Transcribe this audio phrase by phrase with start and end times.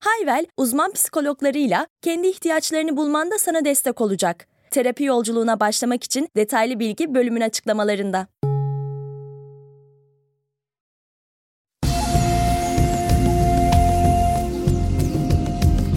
[0.00, 4.46] Hayvel, uzman psikologlarıyla kendi ihtiyaçlarını bulmanda sana destek olacak.
[4.70, 8.26] Terapi yolculuğuna başlamak için detaylı bilgi bölümün açıklamalarında.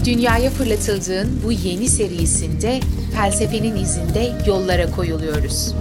[0.04, 2.80] Dünyaya fırlatıldığın bu yeni serisinde
[3.16, 5.74] felsefenin izinde yollara koyuluyoruz.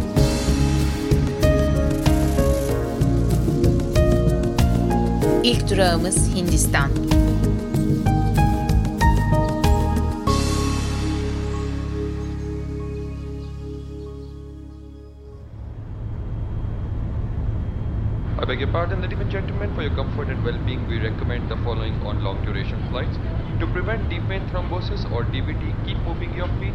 [5.43, 6.89] İlk durağımız Hindistan.
[18.43, 19.73] I beg your pardon, ladies and gentlemen.
[19.73, 23.15] For your comfort and well-being, we recommend the following on long-duration flights.
[23.61, 26.73] To prevent deep vein thrombosis or DVT, keep moving your feet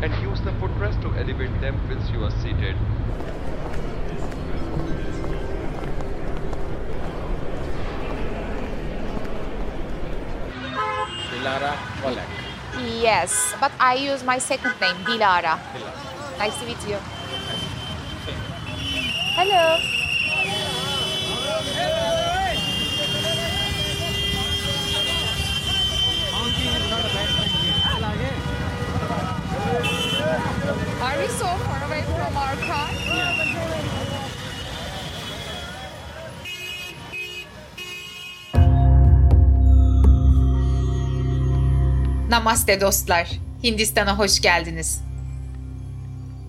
[0.00, 2.74] and use the footrest to elevate them whilst you are seated.
[11.28, 12.24] Dilara Kolek.
[13.02, 15.60] Yes, but I use my second name, Dilara.
[16.38, 16.96] Nice to meet you.
[19.36, 19.99] Hello.
[30.70, 32.90] Are we so far away from our car?
[42.30, 43.30] Namaste dostlar.
[43.62, 45.02] Hindistan'a hoş geldiniz.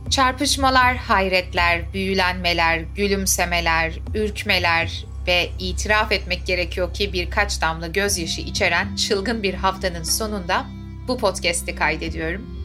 [0.10, 9.44] Çarpışmalar, hayretler, büyülenmeler, gülümsemeler, ürkmeler ve itiraf etmek gerekiyor ki birkaç damla gözyaşı içeren çılgın
[9.44, 10.66] bir haftanın sonunda
[11.08, 12.61] bu podcast'i kaydediyorum.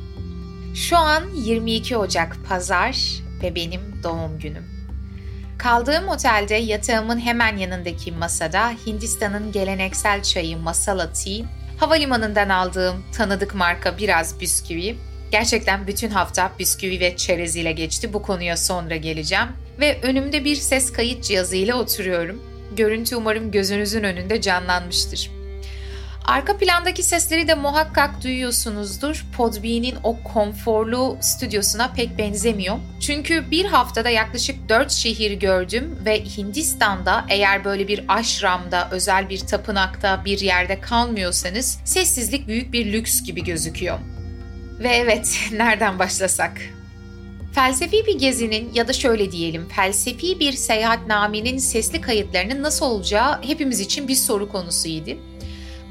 [0.76, 4.64] Şu an 22 Ocak Pazar ve benim doğum günüm.
[5.58, 11.46] Kaldığım otelde yatağımın hemen yanındaki masada Hindistan'ın geleneksel çayı masala tea,
[11.78, 14.96] havalimanından aldığım tanıdık marka biraz bisküvi,
[15.30, 18.12] gerçekten bütün hafta bisküvi ve çerez ile geçti.
[18.12, 19.48] Bu konuya sonra geleceğim.
[19.80, 22.42] Ve önümde bir ses kayıt cihazı ile oturuyorum.
[22.76, 25.35] Görüntü umarım gözünüzün önünde canlanmıştır.
[26.26, 29.24] Arka plandaki sesleri de muhakkak duyuyorsunuzdur.
[29.36, 32.76] Podbean'in o konforlu stüdyosuna pek benzemiyor.
[33.00, 39.38] Çünkü bir haftada yaklaşık 4 şehir gördüm ve Hindistan'da eğer böyle bir aşramda, özel bir
[39.38, 43.98] tapınakta bir yerde kalmıyorsanız sessizlik büyük bir lüks gibi gözüküyor.
[44.78, 46.60] Ve evet, nereden başlasak?
[47.54, 53.80] Felsefi bir gezinin ya da şöyle diyelim, felsefi bir seyahatnamenin sesli kayıtlarının nasıl olacağı hepimiz
[53.80, 55.10] için bir soru konusuydu.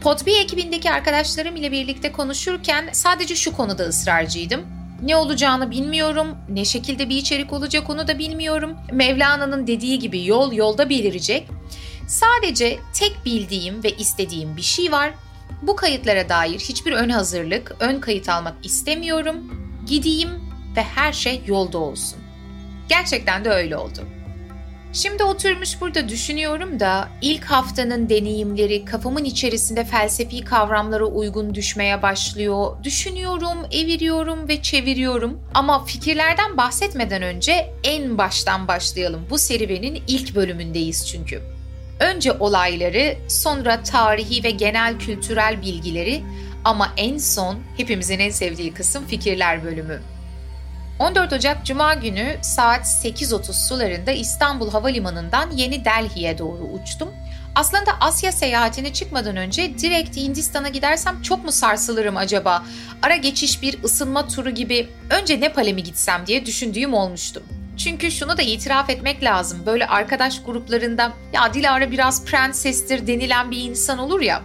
[0.06, 4.62] Podbi ekibindeki arkadaşlarım ile birlikte konuşurken sadece şu konuda ısrarcıydım.
[5.02, 8.78] Ne olacağını bilmiyorum, ne şekilde bir içerik olacak onu da bilmiyorum.
[8.92, 11.48] Mevlana'nın dediği gibi yol yolda belirecek.
[12.08, 15.14] Sadece tek bildiğim ve istediğim bir şey var.
[15.62, 19.36] Bu kayıtlara dair hiçbir ön hazırlık, ön kayıt almak istemiyorum.
[19.88, 20.30] Gideyim
[20.76, 22.20] ve her şey yolda olsun.
[22.90, 24.00] Gerçekten de öyle oldu.
[24.96, 32.84] Şimdi oturmuş burada düşünüyorum da ilk haftanın deneyimleri kafamın içerisinde felsefi kavramlara uygun düşmeye başlıyor.
[32.84, 35.40] Düşünüyorum, eviriyorum ve çeviriyorum.
[35.54, 39.26] Ama fikirlerden bahsetmeden önce en baştan başlayalım.
[39.30, 41.42] Bu serüvenin ilk bölümündeyiz çünkü.
[42.00, 46.24] Önce olayları, sonra tarihi ve genel kültürel bilgileri
[46.64, 50.02] ama en son hepimizin en sevdiği kısım fikirler bölümü.
[51.00, 57.10] 14 Ocak Cuma günü saat 8.30 sularında İstanbul Havalimanı'ndan Yeni Delhi'ye doğru uçtum.
[57.56, 62.64] Aslında Asya seyahatine çıkmadan önce direkt Hindistan'a gidersem çok mu sarsılırım acaba?
[63.02, 67.44] Ara geçiş bir ısınma turu gibi önce Nepal'e mi gitsem diye düşündüğüm olmuştu.
[67.78, 69.66] Çünkü şunu da itiraf etmek lazım.
[69.66, 74.42] Böyle arkadaş gruplarında ya Dilara biraz prensestir denilen bir insan olur ya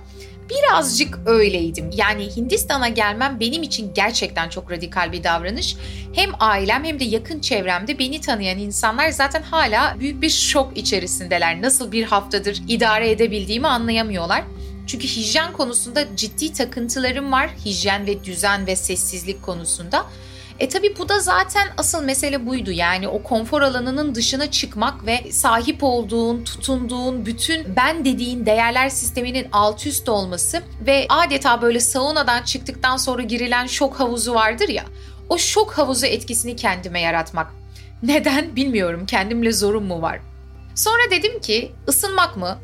[0.50, 1.91] birazcık öyleydim.
[1.94, 5.76] Yani Hindistan'a gelmem benim için gerçekten çok radikal bir davranış.
[6.12, 11.62] Hem ailem hem de yakın çevremde beni tanıyan insanlar zaten hala büyük bir şok içerisindeler.
[11.62, 14.44] Nasıl bir haftadır idare edebildiğimi anlayamıyorlar.
[14.87, 17.50] Çünkü hijyen konusunda ciddi takıntılarım var.
[17.64, 20.06] Hijyen ve düzen ve sessizlik konusunda.
[20.60, 22.72] E tabi bu da zaten asıl mesele buydu.
[22.72, 29.46] Yani o konfor alanının dışına çıkmak ve sahip olduğun, tutunduğun bütün ben dediğin değerler sisteminin
[29.52, 34.84] alt üst olması ve adeta böyle saunadan çıktıktan sonra girilen şok havuzu vardır ya.
[35.28, 37.52] o şok havuzu etkisini kendime yaratmak.
[38.02, 39.06] Neden bilmiyorum.
[39.06, 40.20] Kendimle zorum mu var?
[40.74, 42.58] Sonra dedim ki ısınmak mı?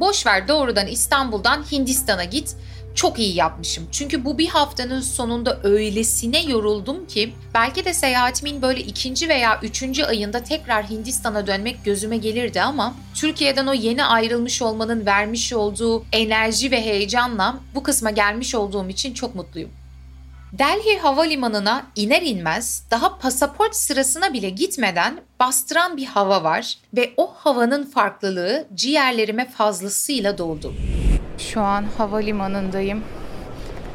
[0.00, 2.56] Boş ver doğrudan İstanbul'dan Hindistan'a git.
[2.94, 3.88] Çok iyi yapmışım.
[3.92, 10.04] Çünkü bu bir haftanın sonunda öylesine yoruldum ki belki de seyahatimin böyle ikinci veya üçüncü
[10.04, 16.70] ayında tekrar Hindistan'a dönmek gözüme gelirdi ama Türkiye'den o yeni ayrılmış olmanın vermiş olduğu enerji
[16.70, 19.70] ve heyecanla bu kısma gelmiş olduğum için çok mutluyum.
[20.52, 27.34] Delhi Havalimanı'na iner inmez daha pasaport sırasına bile gitmeden bastıran bir hava var ve o
[27.34, 30.74] havanın farklılığı ciğerlerime fazlasıyla doldu.
[31.40, 33.02] Şu an havalimanındayım.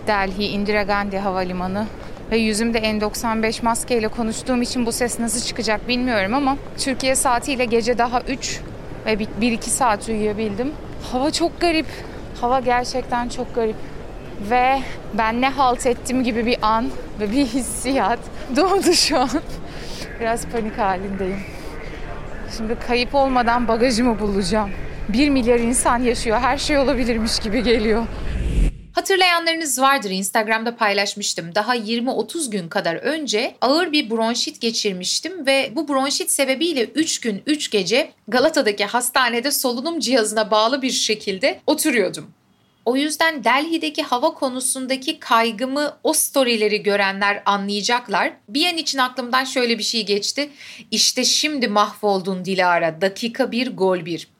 [0.08, 1.86] Delhi Indira Gandhi Havalimanı
[2.32, 7.98] ve yüzümde N95 maskeyle konuştuğum için bu ses nasıl çıkacak bilmiyorum ama Türkiye saatiyle gece
[7.98, 8.62] daha 3
[9.06, 10.72] ve 1-2 saat uyuyabildim.
[11.12, 11.86] Hava çok garip.
[12.42, 13.76] Hava gerçekten çok garip.
[14.50, 14.82] Ve
[15.14, 16.90] ben ne halt ettim gibi bir an
[17.20, 18.20] ve bir hissiyat
[18.56, 19.30] doğdu şu an.
[20.20, 21.40] Biraz panik halindeyim.
[22.58, 24.70] Şimdi kayıp olmadan bagajımı bulacağım.
[25.10, 26.40] Bir milyar insan yaşıyor.
[26.40, 28.06] Her şey olabilirmiş gibi geliyor.
[28.92, 31.56] Hatırlayanlarınız vardır Instagram'da paylaşmıştım.
[31.56, 37.44] Daha 20-30 gün kadar önce ağır bir bronşit geçirmiştim ve bu bronşit sebebiyle 3 gün
[37.46, 42.31] 3 gece Galata'daki hastanede solunum cihazına bağlı bir şekilde oturuyordum.
[42.86, 48.34] O yüzden Delhi'deki hava konusundaki kaygımı o storyleri görenler anlayacaklar.
[48.50, 50.50] Bir an için aklımdan şöyle bir şey geçti.
[50.92, 53.01] İşte şimdi mahvoldun Dilara.
[53.01, 54.35] Dakika bir gol bir.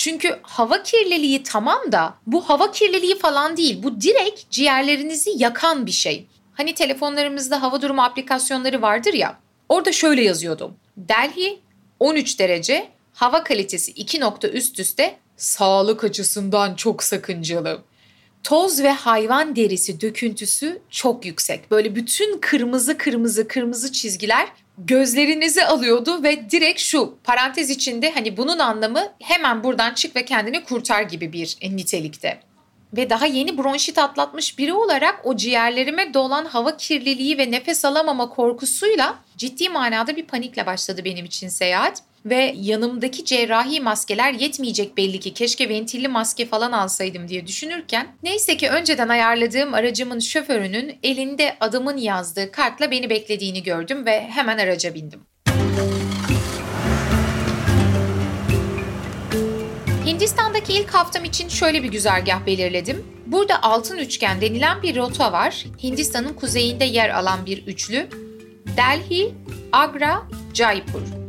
[0.00, 3.82] Çünkü hava kirliliği tamam da bu hava kirliliği falan değil.
[3.82, 6.26] Bu direkt ciğerlerinizi yakan bir şey.
[6.52, 9.38] Hani telefonlarımızda hava durumu aplikasyonları vardır ya.
[9.68, 10.74] Orada şöyle yazıyordu.
[10.96, 11.60] Delhi
[11.98, 17.82] 13 derece, hava kalitesi 2 nokta üst üste, sağlık açısından çok sakıncalı.
[18.42, 21.70] Toz ve hayvan derisi döküntüsü çok yüksek.
[21.70, 24.48] Böyle bütün kırmızı kırmızı kırmızı çizgiler
[24.86, 30.64] gözlerinizi alıyordu ve direkt şu parantez içinde hani bunun anlamı hemen buradan çık ve kendini
[30.64, 32.40] kurtar gibi bir nitelikte.
[32.96, 38.28] Ve daha yeni bronşit atlatmış biri olarak o ciğerlerime dolan hava kirliliği ve nefes alamama
[38.28, 45.20] korkusuyla ciddi manada bir panikle başladı benim için seyahat ve yanımdaki cerrahi maskeler yetmeyecek belli
[45.20, 51.56] ki keşke ventilli maske falan alsaydım diye düşünürken neyse ki önceden ayarladığım aracımın şoförünün elinde
[51.60, 55.20] adımın yazdığı kartla beni beklediğini gördüm ve hemen araca bindim.
[60.06, 63.04] Hindistan'daki ilk haftam için şöyle bir güzergah belirledim.
[63.26, 65.66] Burada altın üçgen denilen bir rota var.
[65.82, 68.08] Hindistan'ın kuzeyinde yer alan bir üçlü.
[68.76, 69.34] Delhi,
[69.72, 70.22] Agra,
[70.54, 71.19] Jaipur.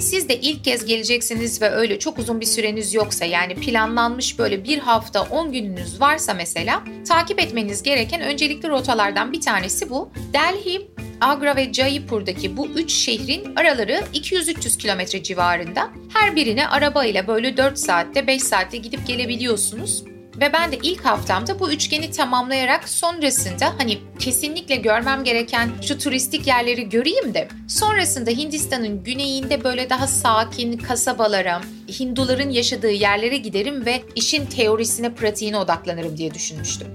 [0.00, 4.64] Siz de ilk kez geleceksiniz ve öyle çok uzun bir süreniz yoksa yani planlanmış böyle
[4.64, 10.10] bir hafta 10 gününüz varsa mesela takip etmeniz gereken öncelikli rotalardan bir tanesi bu.
[10.32, 10.90] Delhi,
[11.20, 15.90] Agra ve Jaipur'daki bu üç şehrin araları 200-300 kilometre civarında.
[16.14, 20.04] Her birine araba ile böyle 4 saatte 5 saatte gidip gelebiliyorsunuz.
[20.40, 26.46] Ve ben de ilk haftamda bu üçgeni tamamlayarak sonrasında hani kesinlikle görmem gereken şu turistik
[26.46, 31.60] yerleri göreyim de sonrasında Hindistan'ın güneyinde böyle daha sakin kasabalara,
[32.00, 36.88] Hinduların yaşadığı yerlere giderim ve işin teorisine, pratiğine odaklanırım diye düşünmüştüm.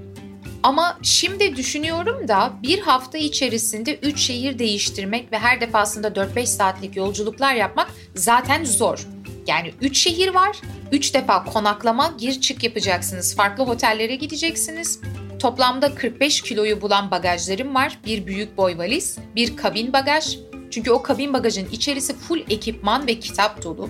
[0.63, 6.95] Ama şimdi düşünüyorum da bir hafta içerisinde 3 şehir değiştirmek ve her defasında 4-5 saatlik
[6.95, 9.07] yolculuklar yapmak zaten zor.
[9.47, 10.61] Yani 3 şehir var.
[10.91, 13.35] 3 defa konaklama, gir çık yapacaksınız.
[13.35, 14.99] Farklı otellere gideceksiniz.
[15.39, 17.99] Toplamda 45 kiloyu bulan bagajlarım var.
[18.05, 20.37] Bir büyük boy valiz, bir kabin bagaj.
[20.71, 23.89] Çünkü o kabin bagajın içerisi full ekipman ve kitap dolu.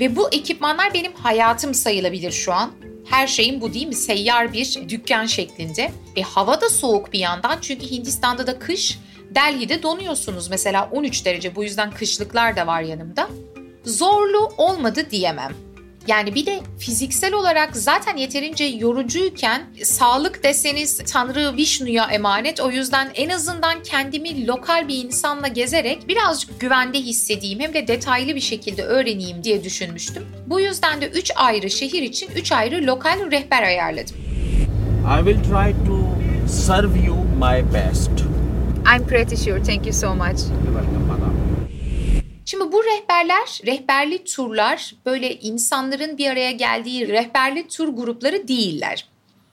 [0.00, 2.72] Ve bu ekipmanlar benim hayatım sayılabilir şu an.
[3.10, 3.94] Her şeyin bu değil mi?
[3.94, 5.92] Seyyar bir dükkan şeklinde.
[6.16, 8.98] E hava da soğuk bir yandan çünkü Hindistan'da da kış.
[9.34, 13.28] Delhi'de donuyorsunuz mesela 13 derece bu yüzden kışlıklar da var yanımda
[13.84, 15.52] zorlu olmadı diyemem.
[16.06, 22.60] Yani bir de fiziksel olarak zaten yeterince yorucuyken sağlık deseniz Tanrı Vishnu'ya emanet.
[22.60, 28.34] O yüzden en azından kendimi lokal bir insanla gezerek birazcık güvende hissedeyim hem de detaylı
[28.34, 30.26] bir şekilde öğreneyim diye düşünmüştüm.
[30.46, 34.16] Bu yüzden de 3 ayrı şehir için 3 ayrı lokal rehber ayarladım.
[35.04, 36.08] I will try to
[36.48, 38.10] serve you my best.
[38.86, 39.62] I'm pretty sure.
[39.62, 40.40] Thank you so much.
[40.64, 41.43] You're welcome, madam.
[42.44, 49.06] Şimdi bu rehberler, rehberli turlar böyle insanların bir araya geldiği rehberli tur grupları değiller.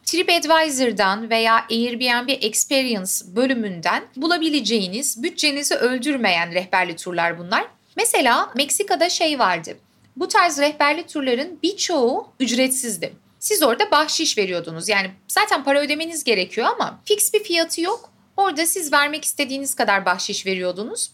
[0.05, 7.65] TripAdvisor'dan veya Airbnb Experience bölümünden bulabileceğiniz bütçenizi öldürmeyen rehberli turlar bunlar.
[7.97, 9.77] Mesela Meksika'da şey vardı.
[10.15, 13.13] Bu tarz rehberli turların birçoğu ücretsizdi.
[13.39, 14.89] Siz orada bahşiş veriyordunuz.
[14.89, 18.09] Yani zaten para ödemeniz gerekiyor ama fix bir fiyatı yok.
[18.37, 21.11] Orada siz vermek istediğiniz kadar bahşiş veriyordunuz.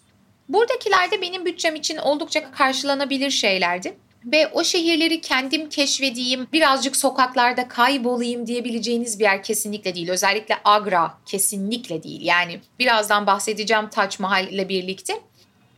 [0.50, 7.68] Buradakiler de benim bütçem için oldukça karşılanabilir şeylerdi ve o şehirleri kendim keşfedeyim, birazcık sokaklarda
[7.68, 10.10] kaybolayım diyebileceğiniz bir yer kesinlikle değil.
[10.10, 12.22] Özellikle Agra kesinlikle değil.
[12.22, 15.14] Yani birazdan bahsedeceğim Taç Mahal ile birlikte.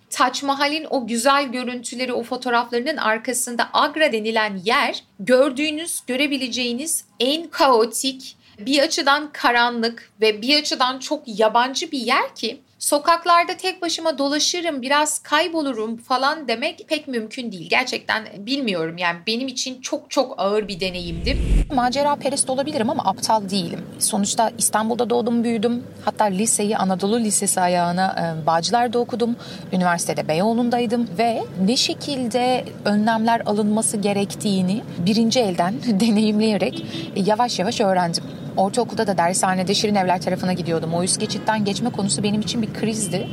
[0.09, 8.38] Taç Mahal'in o güzel görüntüleri, o fotoğraflarının arkasında Agra denilen yer gördüğünüz, görebileceğiniz en kaotik,
[8.59, 14.81] bir açıdan karanlık ve bir açıdan çok yabancı bir yer ki sokaklarda tek başıma dolaşırım,
[14.81, 17.69] biraz kaybolurum falan demek pek mümkün değil.
[17.69, 21.38] Gerçekten bilmiyorum yani benim için çok çok ağır bir deneyimdi.
[21.74, 23.79] Macera perest olabilirim ama aptal değilim.
[24.00, 25.83] Sonuçta İstanbul'da doğdum, büyüdüm.
[26.05, 29.36] Hatta liseyi Anadolu Lisesi ayağına e, Bağcılar'da okudum.
[29.74, 38.24] Üniversitede Beyoğlu'ndaydım ve ne şekilde önlemler alınması gerektiğini birinci elden deneyimleyerek yavaş yavaş öğrendim.
[38.57, 40.93] Ortaokulda da dershanede Şirin Evler tarafına gidiyordum.
[40.93, 43.27] O üst geçitten geçme konusu benim için bir krizdi.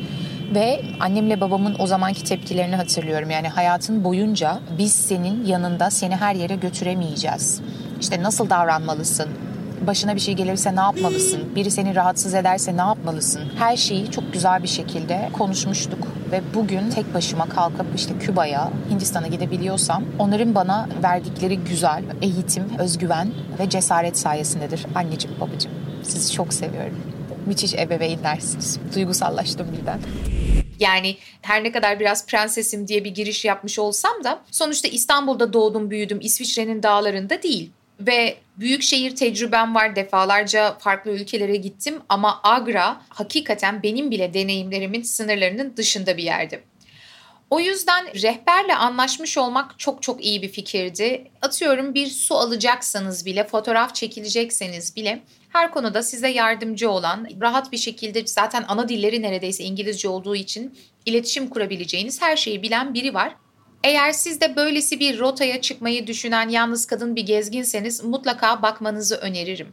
[0.55, 3.31] Ve annemle babamın o zamanki tepkilerini hatırlıyorum.
[3.31, 7.61] Yani hayatın boyunca biz senin yanında seni her yere götüremeyeceğiz.
[8.01, 9.29] İşte nasıl davranmalısın,
[9.87, 11.55] başına bir şey gelirse ne yapmalısın?
[11.55, 13.43] Biri seni rahatsız ederse ne yapmalısın?
[13.59, 15.99] Her şeyi çok güzel bir şekilde konuşmuştuk
[16.33, 23.31] ve bugün tek başıma kalkıp işte Küba'ya, Hindistan'a gidebiliyorsam onların bana verdikleri güzel eğitim, özgüven
[23.59, 24.87] ve cesaret sayesindedir.
[24.95, 26.97] Anneciğim, babacığım sizi çok seviyorum.
[27.47, 28.81] Müthiş ebeveynlersiniz.
[28.95, 30.01] Duygusallaştım birden.
[30.81, 35.91] Yani her ne kadar biraz prensesim diye bir giriş yapmış olsam da sonuçta İstanbul'da doğdum
[35.91, 37.71] büyüdüm İsviçre'nin dağlarında değil.
[38.01, 45.03] Ve büyük şehir tecrübem var defalarca farklı ülkelere gittim ama Agra hakikaten benim bile deneyimlerimin
[45.03, 46.63] sınırlarının dışında bir yerdi.
[47.51, 51.31] O yüzden rehberle anlaşmış olmak çok çok iyi bir fikirdi.
[51.43, 57.79] Atıyorum bir su alacaksanız bile, fotoğraf çekilecekseniz bile her konuda size yardımcı olan, rahat bir
[57.79, 63.35] şekilde zaten ana dilleri neredeyse İngilizce olduğu için iletişim kurabileceğiniz her şeyi bilen biri var.
[63.87, 69.69] Eğer siz de böylesi bir rotaya çıkmayı düşünen yalnız kadın bir gezginseniz mutlaka bakmanızı öneririm.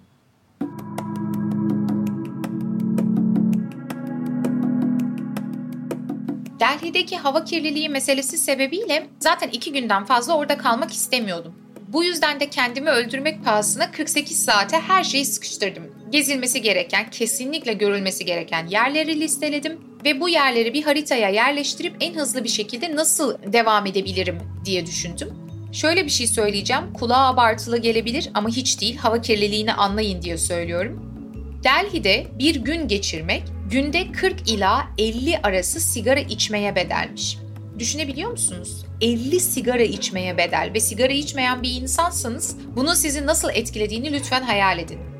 [6.59, 11.55] Delhi'deki hava kirliliği meselesi sebebiyle zaten iki günden fazla orada kalmak istemiyordum.
[11.87, 15.83] Bu yüzden de kendimi öldürmek pahasına 48 saate her şeyi sıkıştırdım.
[16.09, 22.43] Gezilmesi gereken, kesinlikle görülmesi gereken yerleri listeledim ve bu yerleri bir haritaya yerleştirip en hızlı
[22.43, 25.29] bir şekilde nasıl devam edebilirim diye düşündüm.
[25.71, 26.93] Şöyle bir şey söyleyeceğim.
[26.93, 28.97] Kulağa abartılı gelebilir ama hiç değil.
[28.97, 31.13] Hava kirliliğini anlayın diye söylüyorum.
[31.63, 37.37] Delhi'de bir gün geçirmek günde 40 ila 50 arası sigara içmeye bedelmiş.
[37.79, 38.85] Düşünebiliyor musunuz?
[39.01, 44.79] 50 sigara içmeye bedel ve sigara içmeyen bir insansanız bunu sizi nasıl etkilediğini lütfen hayal
[44.79, 45.12] edin.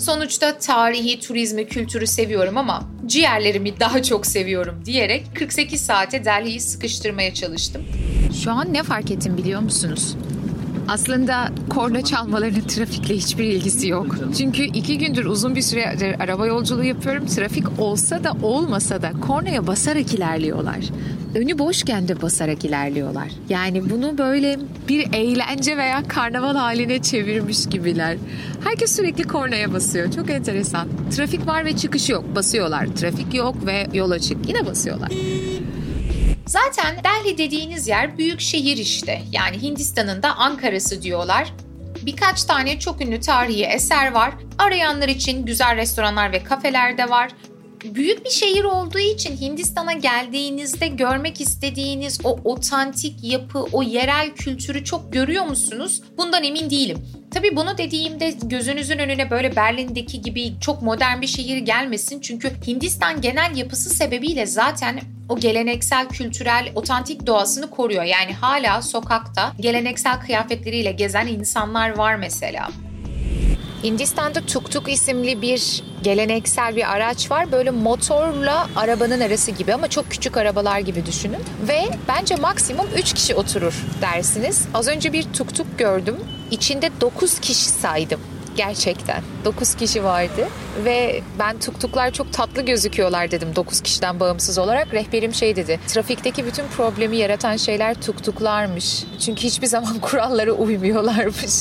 [0.00, 7.34] Sonuçta tarihi, turizmi, kültürü seviyorum ama ciğerlerimi daha çok seviyorum diyerek 48 saate Delhi'yi sıkıştırmaya
[7.34, 7.82] çalıştım.
[8.44, 10.16] Şu an ne fark ettim biliyor musunuz?
[10.88, 14.16] Aslında korna çalmalarının trafikle hiçbir ilgisi yok.
[14.38, 17.26] Çünkü iki gündür uzun bir süre araba yolculuğu yapıyorum.
[17.26, 20.78] Trafik olsa da olmasa da kornaya basarak ilerliyorlar.
[21.34, 23.28] Önü boşken de basarak ilerliyorlar.
[23.48, 24.58] Yani bunu böyle
[24.88, 28.16] bir eğlence veya karnaval haline çevirmiş gibiler.
[28.64, 30.12] Herkes sürekli kornaya basıyor.
[30.12, 30.88] Çok enteresan.
[31.16, 32.24] Trafik var ve çıkış yok.
[32.34, 32.86] Basıyorlar.
[32.86, 34.48] Trafik yok ve yol açık.
[34.48, 35.10] Yine basıyorlar.
[36.46, 39.22] Zaten Delhi dediğiniz yer büyük şehir işte.
[39.32, 41.52] Yani Hindistan'ın da Ankara'sı diyorlar.
[42.02, 44.34] Birkaç tane çok ünlü tarihi eser var.
[44.58, 47.30] Arayanlar için güzel restoranlar ve kafeler de var
[47.84, 54.84] büyük bir şehir olduğu için Hindistan'a geldiğinizde görmek istediğiniz o otantik yapı, o yerel kültürü
[54.84, 56.02] çok görüyor musunuz?
[56.18, 56.98] Bundan emin değilim.
[57.30, 62.20] Tabii bunu dediğimde gözünüzün önüne böyle Berlin'deki gibi çok modern bir şehir gelmesin.
[62.20, 68.04] Çünkü Hindistan genel yapısı sebebiyle zaten o geleneksel, kültürel, otantik doğasını koruyor.
[68.04, 72.68] Yani hala sokakta geleneksel kıyafetleriyle gezen insanlar var mesela.
[73.84, 77.52] Hindistan'da tuk tuk isimli bir geleneksel bir araç var.
[77.52, 81.40] Böyle motorla arabanın arası gibi ama çok küçük arabalar gibi düşünün.
[81.68, 84.68] Ve bence maksimum 3 kişi oturur dersiniz.
[84.74, 86.16] Az önce bir tuk tuk gördüm.
[86.50, 88.20] İçinde 9 kişi saydım
[88.56, 89.22] gerçekten.
[89.44, 90.48] 9 kişi vardı
[90.84, 94.94] ve ben tuktuklar çok tatlı gözüküyorlar dedim 9 kişiden bağımsız olarak.
[94.94, 95.80] Rehberim şey dedi.
[95.86, 99.04] Trafikteki bütün problemi yaratan şeyler tuktuklarmış.
[99.20, 101.54] Çünkü hiçbir zaman kurallara uymuyorlarmış.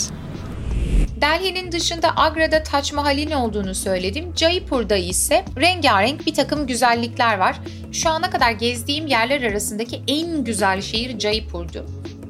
[1.22, 4.34] Delhi'nin dışında Agra'da Taç Mahal'in olduğunu söyledim.
[4.36, 7.60] Jaipur'da ise rengarenk bir takım güzellikler var.
[7.92, 11.86] Şu ana kadar gezdiğim yerler arasındaki en güzel şehir Jaipur'du.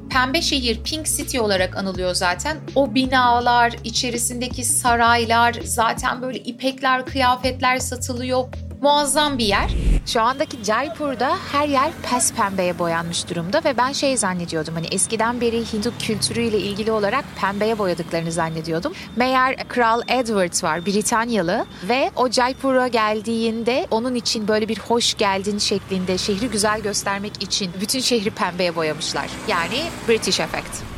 [0.09, 2.57] Pembe şehir Pink City olarak anılıyor zaten.
[2.75, 8.43] O binalar, içerisindeki saraylar, zaten böyle ipekler, kıyafetler satılıyor.
[8.81, 9.69] Muazzam bir yer.
[10.05, 15.41] Şu andaki Jaipur'da her yer pes pembeye boyanmış durumda ve ben şey zannediyordum hani eskiden
[15.41, 18.93] beri Hindu kültürüyle ilgili olarak pembeye boyadıklarını zannediyordum.
[19.15, 25.57] Meğer Kral Edward var Britanyalı ve o Jaipur'a geldiğinde onun için böyle bir hoş geldin
[25.57, 29.29] şeklinde şehri güzel göstermek için bütün şehri pembeye boyamışlar.
[29.47, 30.88] Yani British Effect.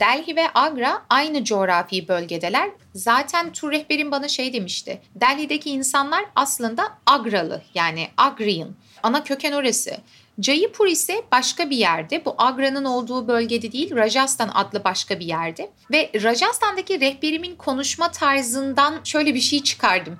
[0.00, 2.70] Delhi ve Agra aynı coğrafi bölgedeler.
[2.94, 5.00] Zaten tur rehberim bana şey demişti.
[5.14, 8.68] Delhi'deki insanlar aslında Agralı yani Agrian.
[9.02, 9.96] Ana köken orası.
[10.38, 12.24] Jaipur ise başka bir yerde.
[12.24, 15.70] Bu Agra'nın olduğu bölgede değil, Rajasthan adlı başka bir yerde.
[15.92, 20.18] Ve Rajasthan'daki rehberimin konuşma tarzından şöyle bir şey çıkardım.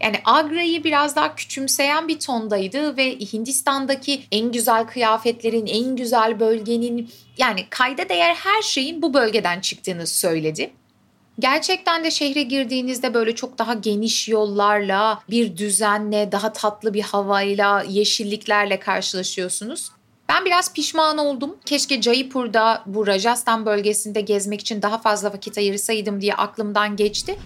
[0.00, 7.10] Yani Agra'yı biraz daha küçümseyen bir tondaydı ve Hindistan'daki en güzel kıyafetlerin, en güzel bölgenin
[7.38, 10.70] yani kayda değer her şeyin bu bölgeden çıktığını söyledi.
[11.38, 17.82] Gerçekten de şehre girdiğinizde böyle çok daha geniş yollarla, bir düzenle, daha tatlı bir havayla,
[17.88, 19.90] yeşilliklerle karşılaşıyorsunuz.
[20.28, 21.56] Ben biraz pişman oldum.
[21.64, 27.38] Keşke Jaipur'da bu Rajasthan bölgesinde gezmek için daha fazla vakit ayırsaydım diye aklımdan geçti.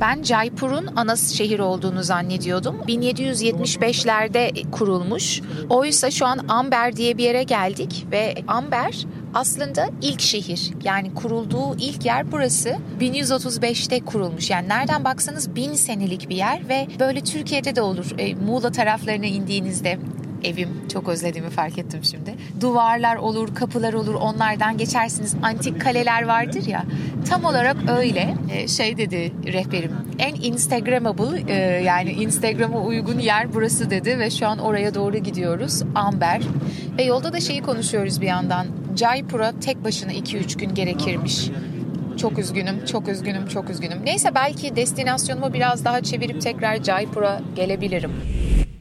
[0.00, 2.76] Ben Jaipur'un ana şehir olduğunu zannediyordum.
[2.88, 5.40] 1775'lerde kurulmuş.
[5.68, 10.70] Oysa şu an Amber diye bir yere geldik ve Amber aslında ilk şehir.
[10.84, 12.76] Yani kurulduğu ilk yer burası.
[13.00, 14.50] 1135'te kurulmuş.
[14.50, 18.06] Yani nereden baksanız bin senelik bir yer ve böyle Türkiye'de de olur.
[18.18, 19.98] E, Muğla taraflarına indiğinizde
[20.44, 22.34] evim çok özlediğimi fark ettim şimdi.
[22.60, 25.34] Duvarlar olur, kapılar olur onlardan geçersiniz.
[25.42, 26.84] Antik kaleler vardır ya.
[27.28, 28.34] Tam olarak öyle.
[28.52, 29.92] Ee, şey dedi rehberim.
[30.18, 35.82] En Instagramable e, yani Instagram'a uygun yer burası dedi ve şu an oraya doğru gidiyoruz.
[35.94, 36.40] Amber.
[36.98, 38.66] Ve yolda da şeyi konuşuyoruz bir yandan.
[38.96, 41.50] Jaipur'a tek başına 2-3 gün gerekirmiş.
[42.20, 43.98] Çok üzgünüm, çok üzgünüm, çok üzgünüm.
[44.04, 48.12] Neyse belki destinasyonumu biraz daha çevirip tekrar Jaipur'a gelebilirim.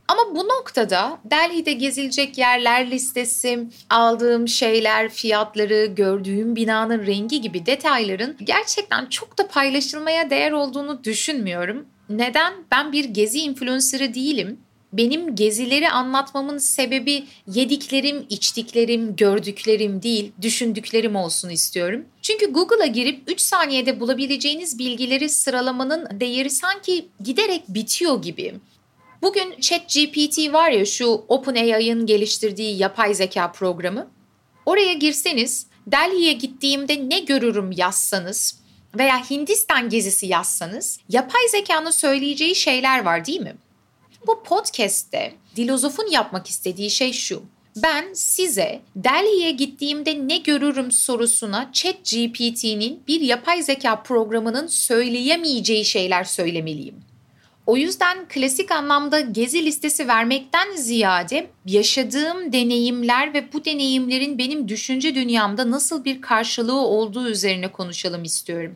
[0.07, 8.35] Ama bu noktada Delhi'de gezilecek yerler listesi, aldığım şeyler, fiyatları, gördüğüm binanın rengi gibi detayların
[8.43, 11.85] gerçekten çok da paylaşılmaya değer olduğunu düşünmüyorum.
[12.09, 12.53] Neden?
[12.71, 14.59] Ben bir gezi influencer'ı değilim.
[14.93, 22.05] Benim gezileri anlatmamın sebebi yediklerim, içtiklerim, gördüklerim değil, düşündüklerim olsun istiyorum.
[22.21, 28.53] Çünkü Google'a girip 3 saniyede bulabileceğiniz bilgileri sıralamanın değeri sanki giderek bitiyor gibi.
[29.27, 34.11] Bugün ChatGPT var ya şu OpenAI'ın geliştirdiği yapay zeka programı.
[34.65, 38.59] Oraya girseniz Delhi'ye gittiğimde ne görürüm yazsanız
[38.97, 43.55] veya Hindistan gezisi yazsanız yapay zekanın söyleyeceği şeyler var değil mi?
[44.27, 47.43] Bu podcast'te Dilozof'un yapmak istediği şey şu.
[47.75, 57.06] Ben size Delhi'ye gittiğimde ne görürüm sorusuna ChatGPT'nin bir yapay zeka programının söyleyemeyeceği şeyler söylemeliyim.
[57.67, 65.15] O yüzden klasik anlamda gezi listesi vermekten ziyade yaşadığım deneyimler ve bu deneyimlerin benim düşünce
[65.15, 68.75] dünyamda nasıl bir karşılığı olduğu üzerine konuşalım istiyorum.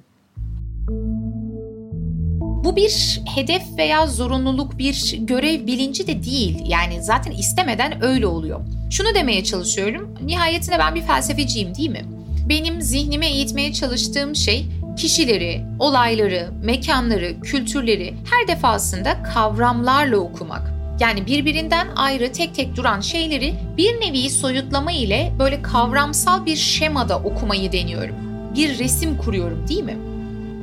[2.64, 6.58] Bu bir hedef veya zorunluluk, bir görev bilinci de değil.
[6.66, 8.60] Yani zaten istemeden öyle oluyor.
[8.92, 10.16] Şunu demeye çalışıyorum.
[10.26, 12.06] Nihayetinde ben bir felsefeciyim değil mi?
[12.50, 20.74] Benim zihnime eğitmeye çalıştığım şey kişileri, olayları, mekanları, kültürleri her defasında kavramlarla okumak.
[21.00, 27.20] Yani birbirinden ayrı tek tek duran şeyleri bir nevi soyutlama ile böyle kavramsal bir şemada
[27.20, 28.16] okumayı deniyorum.
[28.56, 29.98] Bir resim kuruyorum değil mi?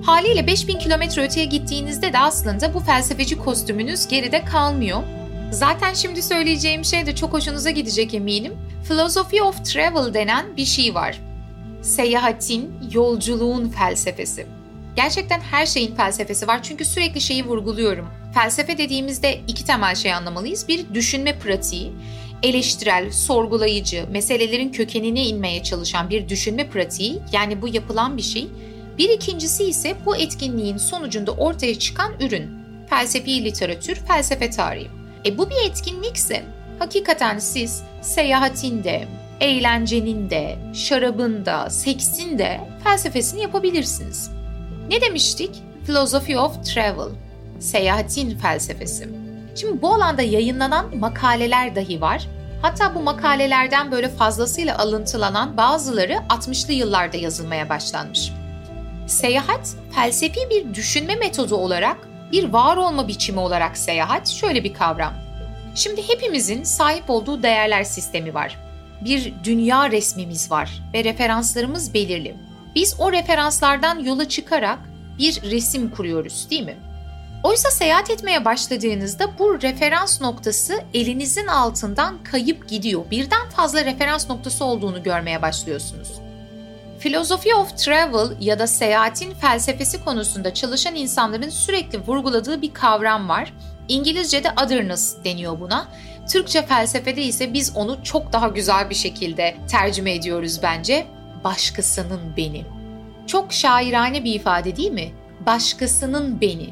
[0.06, 5.02] Haliyle 5000 kilometre öteye gittiğinizde de aslında bu felsefeci kostümünüz geride kalmıyor.
[5.50, 8.52] Zaten şimdi söyleyeceğim şey de çok hoşunuza gidecek eminim.
[8.88, 11.27] Philosophy of Travel denen bir şey var
[11.82, 14.46] seyahatin, yolculuğun felsefesi.
[14.96, 18.08] Gerçekten her şeyin felsefesi var çünkü sürekli şeyi vurguluyorum.
[18.34, 20.68] Felsefe dediğimizde iki temel şey anlamalıyız.
[20.68, 21.92] Bir düşünme pratiği,
[22.42, 28.48] eleştirel, sorgulayıcı, meselelerin kökenine inmeye çalışan bir düşünme pratiği yani bu yapılan bir şey.
[28.98, 32.50] Bir ikincisi ise bu etkinliğin sonucunda ortaya çıkan ürün.
[32.90, 34.88] Felsefi literatür, felsefe tarihi.
[35.26, 36.44] E bu bir etkinlikse
[36.78, 39.08] hakikaten siz seyahatinde,
[39.40, 44.30] eğlencenin de, şarabın da, seksin de felsefesini yapabilirsiniz.
[44.90, 45.50] Ne demiştik?
[45.86, 47.08] Philosophy of Travel,
[47.58, 49.08] seyahatin felsefesi.
[49.54, 52.28] Şimdi bu alanda yayınlanan makaleler dahi var.
[52.62, 58.32] Hatta bu makalelerden böyle fazlasıyla alıntılanan bazıları 60'lı yıllarda yazılmaya başlanmış.
[59.06, 61.96] Seyahat, felsefi bir düşünme metodu olarak,
[62.32, 65.14] bir var olma biçimi olarak seyahat şöyle bir kavram.
[65.74, 68.67] Şimdi hepimizin sahip olduğu değerler sistemi var
[69.04, 72.36] bir dünya resmimiz var ve referanslarımız belirli.
[72.74, 74.78] Biz o referanslardan yola çıkarak
[75.18, 76.76] bir resim kuruyoruz değil mi?
[77.42, 83.10] Oysa seyahat etmeye başladığınızda bu referans noktası elinizin altından kayıp gidiyor.
[83.10, 86.08] Birden fazla referans noktası olduğunu görmeye başlıyorsunuz.
[87.00, 93.52] Philosophy of Travel ya da seyahatin felsefesi konusunda çalışan insanların sürekli vurguladığı bir kavram var.
[93.88, 95.88] İngilizce'de otherness deniyor buna.
[96.28, 101.06] Türkçe felsefede ise biz onu çok daha güzel bir şekilde tercüme ediyoruz bence.
[101.44, 102.64] Başkasının beni.
[103.26, 105.12] Çok şairane bir ifade değil mi?
[105.46, 106.70] Başkasının beni.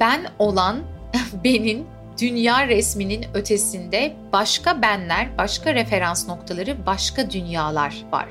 [0.00, 0.80] Ben olan
[1.44, 1.86] benim
[2.20, 8.28] dünya resminin ötesinde başka benler, başka referans noktaları, başka dünyalar var.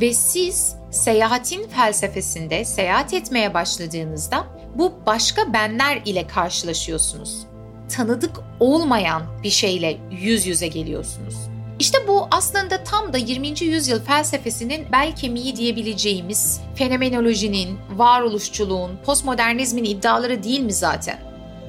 [0.00, 7.46] Ve siz seyahatin felsefesinde seyahat etmeye başladığınızda bu başka benler ile karşılaşıyorsunuz.
[7.88, 11.34] Tanıdık olmayan bir şeyle yüz yüze geliyorsunuz.
[11.78, 13.60] İşte bu aslında tam da 20.
[13.60, 21.18] yüzyıl felsefesinin bel kemiği diyebileceğimiz fenomenolojinin, varoluşçuluğun, postmodernizmin iddiaları değil mi zaten?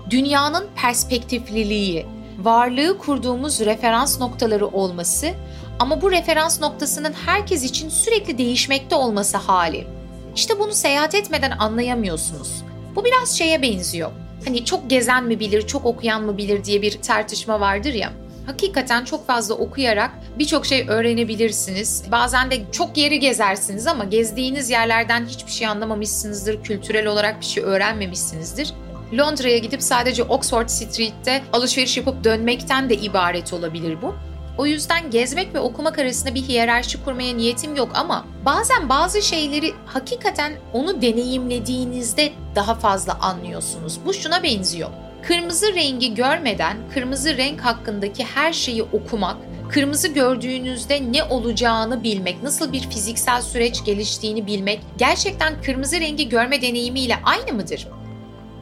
[0.09, 2.05] Dünyanın perspektifliliği,
[2.39, 5.27] varlığı kurduğumuz referans noktaları olması
[5.79, 9.87] ama bu referans noktasının herkes için sürekli değişmekte olması hali.
[10.35, 12.63] İşte bunu seyahat etmeden anlayamıyorsunuz.
[12.95, 14.11] Bu biraz şeye benziyor.
[14.45, 18.13] Hani çok gezen mi bilir, çok okuyan mı bilir diye bir tartışma vardır ya.
[18.45, 22.03] Hakikaten çok fazla okuyarak birçok şey öğrenebilirsiniz.
[22.11, 26.63] Bazen de çok yeri gezersiniz ama gezdiğiniz yerlerden hiçbir şey anlamamışsınızdır.
[26.63, 28.73] Kültürel olarak bir şey öğrenmemişsinizdir.
[29.17, 34.15] Londra'ya gidip sadece Oxford Street'te alışveriş yapıp dönmekten de ibaret olabilir bu.
[34.59, 39.73] O yüzden gezmek ve okumak arasında bir hiyerarşi kurmaya niyetim yok ama bazen bazı şeyleri
[39.85, 43.99] hakikaten onu deneyimlediğinizde daha fazla anlıyorsunuz.
[44.05, 44.89] Bu şuna benziyor.
[45.27, 49.37] Kırmızı rengi görmeden kırmızı renk hakkındaki her şeyi okumak,
[49.69, 56.61] kırmızı gördüğünüzde ne olacağını bilmek, nasıl bir fiziksel süreç geliştiğini bilmek gerçekten kırmızı rengi görme
[56.61, 57.87] deneyimiyle aynı mıdır?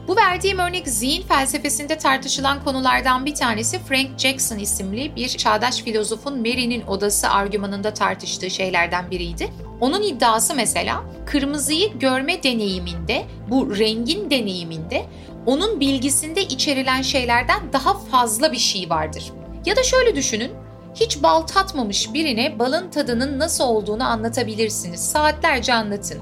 [0.08, 6.38] Bu verdiğim örnek zihin felsefesinde tartışılan konulardan bir tanesi Frank Jackson isimli bir çağdaş filozofun
[6.38, 9.52] Mary'nin odası argümanında tartıştığı şeylerden biriydi.
[9.80, 15.06] Onun iddiası mesela kırmızıyı görme deneyiminde, bu rengin deneyiminde
[15.46, 19.32] onun bilgisinde içerilen şeylerden daha fazla bir şey vardır.
[19.66, 20.52] Ya da şöyle düşünün,
[20.94, 25.00] hiç bal tatmamış birine balın tadının nasıl olduğunu anlatabilirsiniz.
[25.00, 26.18] Saatlerce anlatın.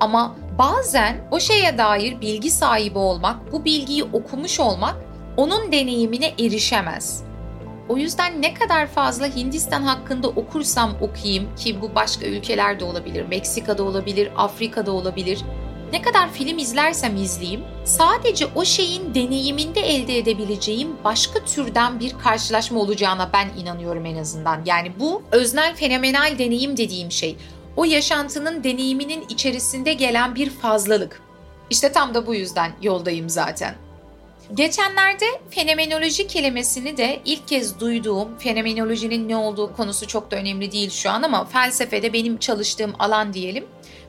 [0.00, 4.96] Ama bazen o şeye dair bilgi sahibi olmak, bu bilgiyi okumuş olmak
[5.36, 7.22] onun deneyimine erişemez.
[7.88, 13.82] O yüzden ne kadar fazla Hindistan hakkında okursam okuyayım ki bu başka ülkelerde olabilir, Meksika'da
[13.82, 15.38] olabilir, Afrika'da olabilir.
[15.92, 22.80] Ne kadar film izlersem izleyeyim, sadece o şeyin deneyiminde elde edebileceğim başka türden bir karşılaşma
[22.80, 24.62] olacağına ben inanıyorum en azından.
[24.64, 27.36] Yani bu öznel fenomenal deneyim dediğim şey
[27.76, 31.20] o yaşantının deneyiminin içerisinde gelen bir fazlalık.
[31.70, 33.74] İşte tam da bu yüzden yoldayım zaten.
[34.54, 40.90] Geçenlerde fenomenoloji kelimesini de ilk kez duyduğum, fenomenolojinin ne olduğu konusu çok da önemli değil
[40.90, 43.64] şu an ama felsefede benim çalıştığım alan diyelim.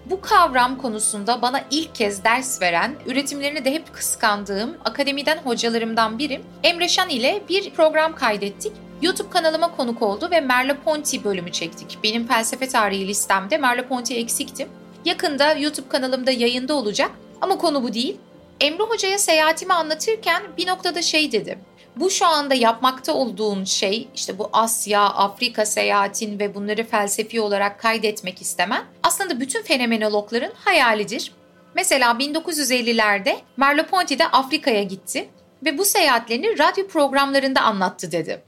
[0.05, 6.41] Bu kavram konusunda bana ilk kez ders veren, üretimlerini de hep kıskandığım akademiden hocalarımdan biri
[6.63, 11.97] Emre Şan ile bir program kaydettik YouTube kanalıma konuk oldu ve Merleau-Ponty bölümü çektik.
[12.03, 14.67] Benim felsefe tarihi listemde Merleau-Ponty eksikti.
[15.05, 18.17] Yakında YouTube kanalımda yayında olacak ama konu bu değil.
[18.61, 21.59] Emre Hoca'ya seyahatimi anlatırken bir noktada şey dedi.
[21.95, 27.79] Bu şu anda yapmakta olduğun şey işte bu Asya, Afrika seyahatin ve bunları felsefi olarak
[27.79, 31.31] kaydetmek istemen aslında bütün fenomenologların hayalidir.
[31.75, 35.29] Mesela 1950'lerde Merleau-Ponty de Afrika'ya gitti
[35.65, 38.46] ve bu seyahatlerini radyo programlarında anlattı dedi.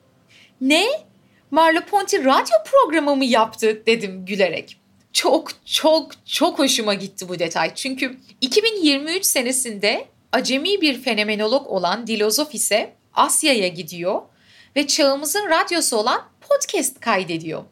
[0.61, 0.85] Ne?
[1.51, 4.79] Merleau-Ponty radyo programı mı yaptı dedim gülerek.
[5.13, 7.75] Çok çok çok hoşuma gitti bu detay.
[7.75, 14.21] Çünkü 2023 senesinde acemi bir fenomenolog olan Dilozof ise Asya'ya gidiyor
[14.75, 17.63] ve çağımızın radyosu olan podcast kaydediyor.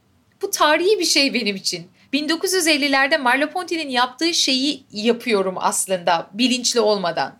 [0.42, 1.88] Bu tarihi bir şey benim için.
[2.14, 7.40] 1950'lerde Merleau-Ponty'nin yaptığı şeyi yapıyorum aslında bilinçli olmadan.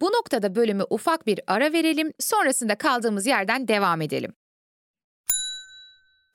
[0.00, 4.32] Bu noktada bölümü ufak bir ara verelim, sonrasında kaldığımız yerden devam edelim.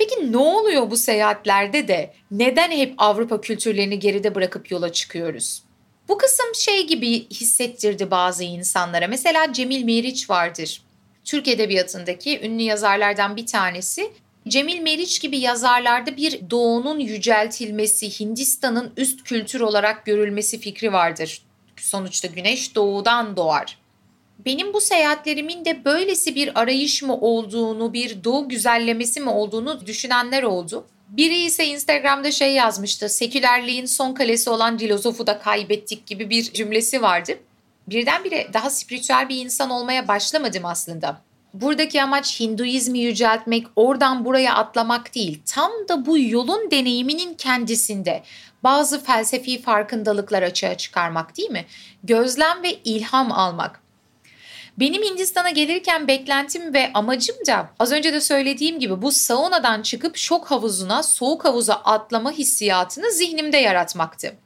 [0.00, 5.62] Peki ne oluyor bu seyahatlerde de neden hep Avrupa kültürlerini geride bırakıp yola çıkıyoruz?
[6.08, 9.08] Bu kısım şey gibi hissettirdi bazı insanlara.
[9.08, 10.82] Mesela Cemil Meriç vardır.
[11.24, 14.12] Türk Edebiyatı'ndaki ünlü yazarlardan bir tanesi.
[14.48, 21.42] Cemil Meriç gibi yazarlarda bir doğunun yüceltilmesi, Hindistan'ın üst kültür olarak görülmesi fikri vardır.
[21.76, 23.79] Sonuçta güneş doğudan doğar.
[24.44, 30.42] Benim bu seyahatlerimin de böylesi bir arayış mı olduğunu, bir doğu güzellemesi mi olduğunu düşünenler
[30.42, 30.86] oldu.
[31.08, 33.08] Biri ise Instagram'da şey yazmıştı.
[33.08, 37.32] Sekülerliğin son kalesi olan filozofu da kaybettik gibi bir cümlesi vardı.
[37.86, 41.20] Birdenbire daha spiritüel bir insan olmaya başlamadım aslında.
[41.54, 45.40] Buradaki amaç Hinduizmi yüceltmek, oradan buraya atlamak değil.
[45.46, 48.22] Tam da bu yolun deneyiminin kendisinde
[48.62, 51.66] bazı felsefi farkındalıklar açığa çıkarmak değil mi?
[52.04, 53.89] Gözlem ve ilham almak.
[54.78, 60.16] Benim Hindistan'a gelirken beklentim ve amacım da az önce de söylediğim gibi bu saunadan çıkıp
[60.16, 64.36] şok havuzuna, soğuk havuza atlama hissiyatını zihnimde yaratmaktı.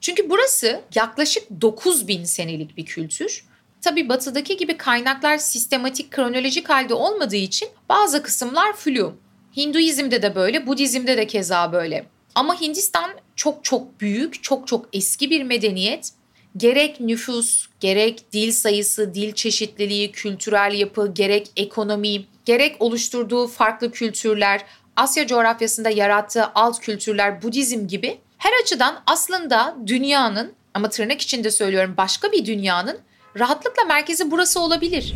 [0.00, 3.44] Çünkü burası yaklaşık 9000 senelik bir kültür.
[3.80, 9.14] Tabi batıdaki gibi kaynaklar sistematik kronolojik halde olmadığı için bazı kısımlar flu.
[9.56, 12.06] Hinduizm'de de böyle, Budizm'de de keza böyle.
[12.34, 16.12] Ama Hindistan çok çok büyük, çok çok eski bir medeniyet
[16.56, 24.64] gerek nüfus, gerek dil sayısı, dil çeşitliliği, kültürel yapı, gerek ekonomi, gerek oluşturduğu farklı kültürler,
[24.96, 31.94] Asya coğrafyasında yarattığı alt kültürler, Budizm gibi her açıdan aslında dünyanın ama tırnak içinde söylüyorum
[31.96, 32.98] başka bir dünyanın
[33.38, 35.14] rahatlıkla merkezi burası olabilir.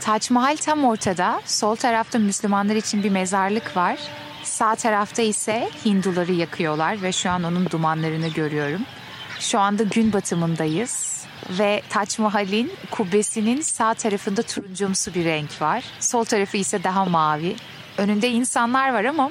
[0.00, 1.40] Taç Mahal tam ortada.
[1.46, 3.98] Sol tarafta Müslümanlar için bir mezarlık var.
[4.56, 8.82] Sağ tarafta ise Hinduları yakıyorlar ve şu an onun dumanlarını görüyorum.
[9.40, 15.84] Şu anda gün batımındayız ve Taç Mahal'in kubbesinin sağ tarafında turuncumsu bir renk var.
[16.00, 17.56] Sol tarafı ise daha mavi.
[17.98, 19.30] Önünde insanlar var ama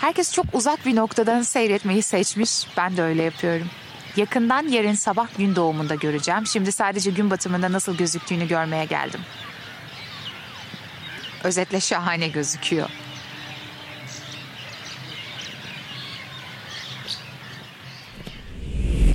[0.00, 2.66] herkes çok uzak bir noktadan seyretmeyi seçmiş.
[2.76, 3.70] Ben de öyle yapıyorum.
[4.16, 6.46] Yakından yarın sabah gün doğumunda göreceğim.
[6.46, 9.20] Şimdi sadece gün batımında nasıl gözüktüğünü görmeye geldim.
[11.44, 13.05] Özetle şahane gözüküyor.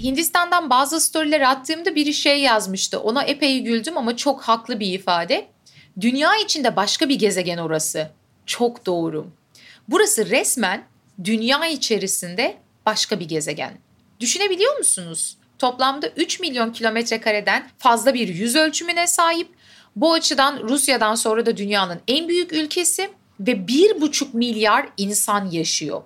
[0.04, 3.00] Hindistan'dan bazı storyler attığımda biri şey yazmıştı.
[3.00, 5.48] Ona epey güldüm ama çok haklı bir ifade.
[6.02, 8.12] Dünya içinde başka bir gezegen orası.
[8.46, 9.28] Çok doğru.
[9.88, 10.84] Burası resmen
[11.24, 13.74] dünya içerisinde başka bir gezegen.
[14.20, 15.38] Düşünebiliyor musunuz?
[15.60, 19.48] Toplamda 3 milyon kilometre kareden fazla bir yüz ölçümüne sahip.
[19.96, 23.10] Bu açıdan Rusya'dan sonra da dünyanın en büyük ülkesi
[23.40, 26.02] ve 1,5 milyar insan yaşıyor.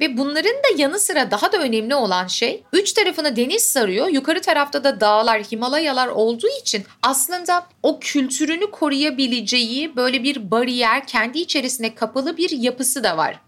[0.00, 4.08] Ve bunların da yanı sıra daha da önemli olan şey üç tarafını deniz sarıyor.
[4.08, 11.38] Yukarı tarafta da dağlar, Himalayalar olduğu için aslında o kültürünü koruyabileceği böyle bir bariyer, kendi
[11.38, 13.40] içerisine kapalı bir yapısı da var.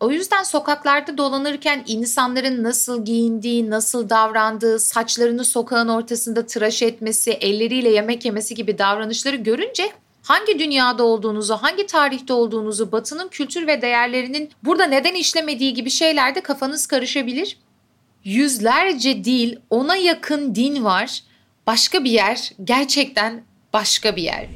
[0.00, 7.88] O yüzden sokaklarda dolanırken insanların nasıl giyindiği, nasıl davrandığı, saçlarını sokağın ortasında tıraş etmesi, elleriyle
[7.88, 9.92] yemek yemesi gibi davranışları görünce
[10.30, 16.40] hangi dünyada olduğunuzu, hangi tarihte olduğunuzu, batının kültür ve değerlerinin burada neden işlemediği gibi şeylerde
[16.40, 17.58] kafanız karışabilir.
[18.24, 21.22] Yüzlerce dil, ona yakın din var.
[21.66, 24.46] Başka bir yer, gerçekten başka bir yer.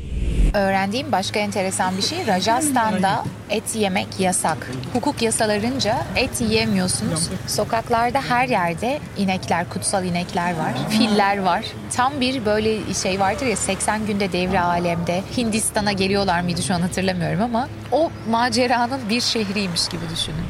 [0.54, 4.70] Öğrendiğim başka enteresan bir şey Rajasthan'da et yemek yasak.
[4.92, 7.30] Hukuk yasalarınca et yiyemiyorsunuz.
[7.46, 10.72] Sokaklarda her yerde inekler, kutsal inekler var.
[10.90, 11.64] Filler var.
[11.96, 16.80] Tam bir böyle şey vardır ya 80 günde devre alemde Hindistan'a geliyorlar mıydı şu an
[16.80, 20.44] hatırlamıyorum ama o maceranın bir şehriymiş gibi düşünün.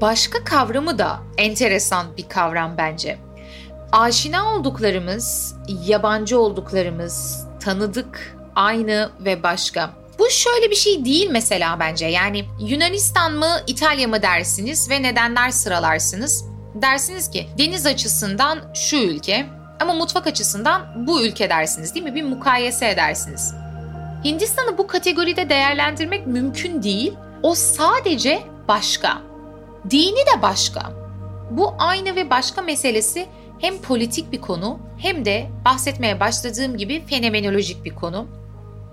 [0.00, 3.18] Başka kavramı da enteresan bir kavram bence
[3.92, 9.90] aşina olduklarımız, yabancı olduklarımız, tanıdık, aynı ve başka.
[10.18, 12.06] Bu şöyle bir şey değil mesela bence.
[12.06, 16.44] Yani Yunanistan mı, İtalya mı dersiniz ve nedenler sıralarsınız.
[16.74, 19.46] Dersiniz ki deniz açısından şu ülke
[19.80, 22.14] ama mutfak açısından bu ülke dersiniz değil mi?
[22.14, 23.54] Bir mukayese edersiniz.
[24.24, 27.14] Hindistan'ı bu kategoride değerlendirmek mümkün değil.
[27.42, 29.18] O sadece başka.
[29.90, 30.92] Dini de başka.
[31.50, 33.26] Bu aynı ve başka meselesi
[33.58, 38.26] hem politik bir konu hem de bahsetmeye başladığım gibi fenomenolojik bir konu.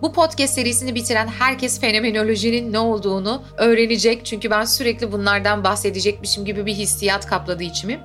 [0.02, 4.26] Bu podcast serisini bitiren herkes fenomenolojinin ne olduğunu öğrenecek.
[4.26, 8.00] Çünkü ben sürekli bunlardan bahsedecekmişim gibi bir hissiyat kapladı içimi.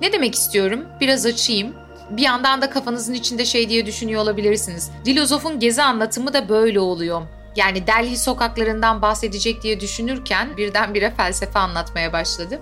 [0.00, 0.84] Ne demek istiyorum?
[1.00, 1.74] Biraz açayım.
[2.10, 4.90] Bir yandan da kafanızın içinde şey diye düşünüyor olabilirsiniz.
[5.04, 7.22] Dilozof'un gezi anlatımı da böyle oluyor.
[7.56, 12.60] Yani Delhi sokaklarından bahsedecek diye düşünürken birdenbire felsefe anlatmaya başladı.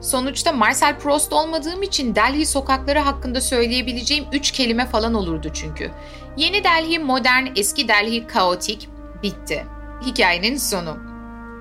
[0.00, 5.90] Sonuçta Marcel Proust olmadığım için Delhi sokakları hakkında söyleyebileceğim 3 kelime falan olurdu çünkü.
[6.36, 8.88] Yeni Delhi modern, eski Delhi kaotik,
[9.22, 9.66] bitti.
[10.06, 10.96] Hikayenin sonu.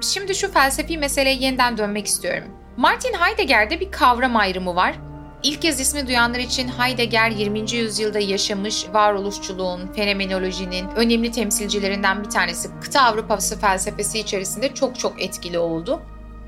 [0.02, 2.47] Şimdi şu felsefi meseleye yeniden dönmek istiyorum.
[2.78, 4.95] Martin Heidegger'de bir kavram ayrımı var.
[5.43, 7.71] İlk kez ismi duyanlar için Heidegger 20.
[7.71, 12.69] yüzyılda yaşamış varoluşçuluğun, fenomenolojinin önemli temsilcilerinden bir tanesi.
[12.82, 16.02] Kıta Avrupası felsefesi içerisinde çok çok etkili oldu.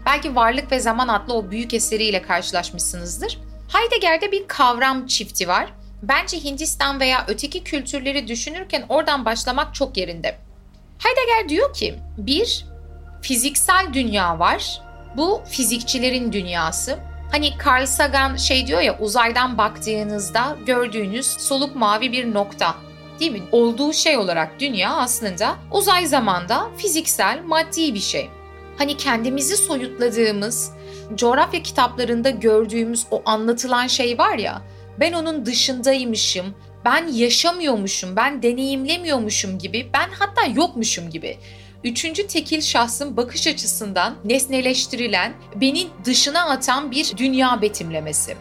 [0.06, 3.40] Belki Varlık ve Zaman adlı o büyük eseriyle karşılaşmışsınızdır.
[3.74, 5.74] Heidegger'de bir kavram çifti var.
[6.04, 10.38] Bence Hindistan veya öteki kültürleri düşünürken oradan başlamak çok yerinde.
[11.00, 12.66] Heidegger diyor ki, bir,
[13.22, 14.82] fiziksel dünya var.
[15.18, 17.00] Bu fizikçilerin dünyası.
[17.32, 22.76] Hani Carl Sagan şey diyor ya uzaydan baktığınızda gördüğünüz soluk mavi bir nokta
[23.20, 23.42] değil mi?
[23.52, 28.30] Olduğu şey olarak dünya aslında uzay zamanda fiziksel, maddi bir şey.
[28.80, 30.72] Hani kendimizi soyutladığımız,
[31.16, 34.62] coğrafya kitaplarında gördüğümüz o anlatılan şey var ya,
[35.00, 36.46] ben onun dışındaymışım,
[36.86, 41.38] ben yaşamıyormuşum, ben deneyimlemiyormuşum gibi, ben hatta yokmuşum gibi.
[41.84, 48.36] Üçüncü tekil şahsın bakış açısından nesneleştirilen, beni dışına atan bir dünya betimlemesi.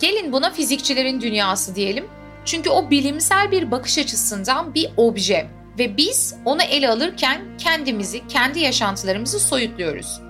[0.00, 2.04] Gelin buna fizikçilerin dünyası diyelim.
[2.44, 8.60] Çünkü o bilimsel bir bakış açısından bir obje ve biz onu ele alırken kendimizi, kendi
[8.60, 10.20] yaşantılarımızı soyutluyoruz.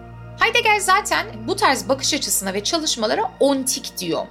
[0.40, 4.26] Heidegger zaten bu tarz bakış açısına ve çalışmalara ontik diyor.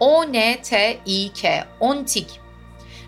[0.00, 2.40] O-N-T-I-K, ontik.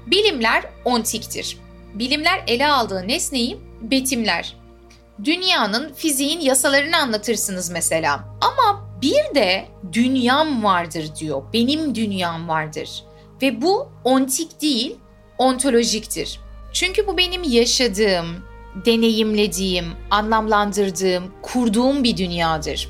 [0.06, 1.58] Bilimler ontiktir.
[1.94, 4.56] Bilimler ele aldığı nesneyi betimler.
[5.24, 8.24] Dünyanın, fiziğin yasalarını anlatırsınız mesela.
[8.40, 11.42] Ama bir de dünyam vardır diyor.
[11.52, 13.04] Benim dünyam vardır.
[13.42, 14.96] Ve bu ontik değil,
[15.38, 16.45] ontolojiktir.
[16.76, 18.26] Çünkü bu benim yaşadığım,
[18.84, 22.88] deneyimlediğim, anlamlandırdığım, kurduğum bir dünyadır.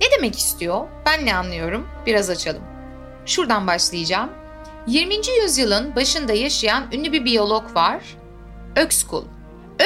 [0.00, 0.86] Ne demek istiyor?
[1.06, 1.88] Ben ne anlıyorum?
[2.06, 2.62] Biraz açalım.
[3.26, 4.30] Şuradan başlayacağım.
[4.86, 5.14] 20.
[5.42, 8.02] yüzyılın başında yaşayan ünlü bir biyolog var.
[8.76, 9.24] Ökskul.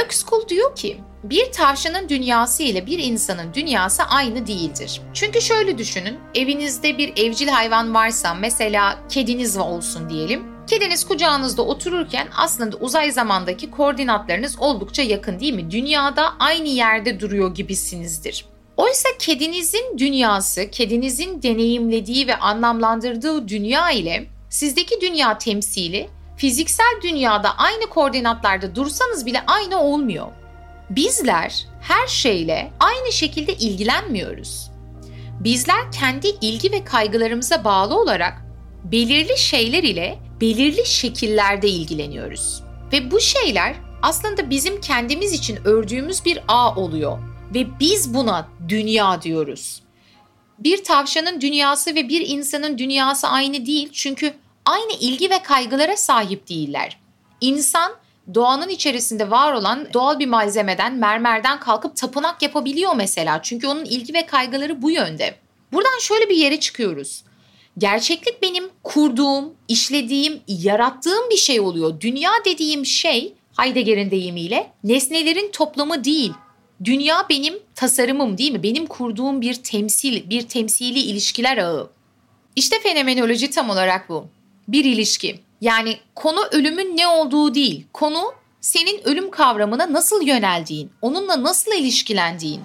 [0.04, 5.00] Ökskul diyor ki, bir tavşanın dünyası ile bir insanın dünyası aynı değildir.
[5.14, 10.59] Çünkü şöyle düşünün, evinizde bir evcil hayvan varsa mesela kediniz olsun diyelim.
[10.70, 15.70] Kediniz kucağınızda otururken aslında uzay zamandaki koordinatlarınız oldukça yakın değil mi?
[15.70, 18.44] Dünyada aynı yerde duruyor gibisinizdir.
[18.76, 27.86] Oysa kedinizin dünyası, kedinizin deneyimlediği ve anlamlandırdığı dünya ile sizdeki dünya temsili fiziksel dünyada aynı
[27.86, 30.26] koordinatlarda dursanız bile aynı olmuyor.
[30.90, 34.70] Bizler her şeyle aynı şekilde ilgilenmiyoruz.
[35.40, 38.34] Bizler kendi ilgi ve kaygılarımıza bağlı olarak
[38.84, 42.62] belirli şeyler ile belirli şekillerde ilgileniyoruz.
[42.92, 47.18] Ve bu şeyler aslında bizim kendimiz için ördüğümüz bir ağ oluyor
[47.54, 49.82] ve biz buna dünya diyoruz.
[50.58, 56.48] Bir tavşanın dünyası ve bir insanın dünyası aynı değil çünkü aynı ilgi ve kaygılara sahip
[56.48, 57.00] değiller.
[57.40, 57.92] İnsan
[58.34, 63.42] doğanın içerisinde var olan doğal bir malzemeden, mermerden kalkıp tapınak yapabiliyor mesela.
[63.42, 65.34] Çünkü onun ilgi ve kaygıları bu yönde.
[65.72, 67.24] Buradan şöyle bir yere çıkıyoruz.
[67.80, 72.00] Gerçeklik benim kurduğum, işlediğim, yarattığım bir şey oluyor.
[72.00, 76.32] Dünya dediğim şey Heidegger'in deyimiyle nesnelerin toplamı değil.
[76.84, 78.62] Dünya benim tasarımım değil mi?
[78.62, 81.90] Benim kurduğum bir temsil, bir temsili ilişkiler ağı.
[82.56, 84.26] İşte fenomenoloji tam olarak bu.
[84.68, 85.40] Bir ilişki.
[85.60, 87.84] Yani konu ölümün ne olduğu değil.
[87.92, 92.60] Konu senin ölüm kavramına nasıl yöneldiğin, onunla nasıl ilişkilendiğin.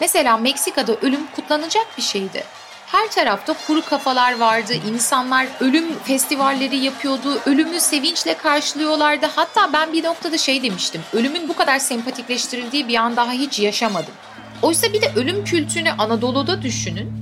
[0.00, 2.44] Mesela Meksika'da ölüm kutlanacak bir şeydi.
[2.92, 4.72] Her tarafta kuru kafalar vardı.
[4.92, 7.40] İnsanlar ölüm festivalleri yapıyordu.
[7.46, 9.26] Ölümü sevinçle karşılıyorlardı.
[9.36, 11.00] Hatta ben bir noktada şey demiştim.
[11.12, 14.14] Ölümün bu kadar sempatikleştirildiği bir an daha hiç yaşamadım.
[14.62, 17.12] Oysa bir de ölüm kültünü Anadolu'da düşünün.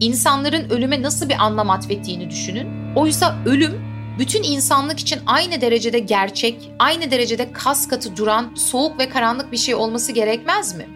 [0.00, 2.94] İnsanların ölüme nasıl bir anlam atfettiğini düşünün.
[2.96, 3.82] Oysa ölüm
[4.18, 9.56] bütün insanlık için aynı derecede gerçek, aynı derecede kas katı duran, soğuk ve karanlık bir
[9.56, 10.86] şey olması gerekmez mi?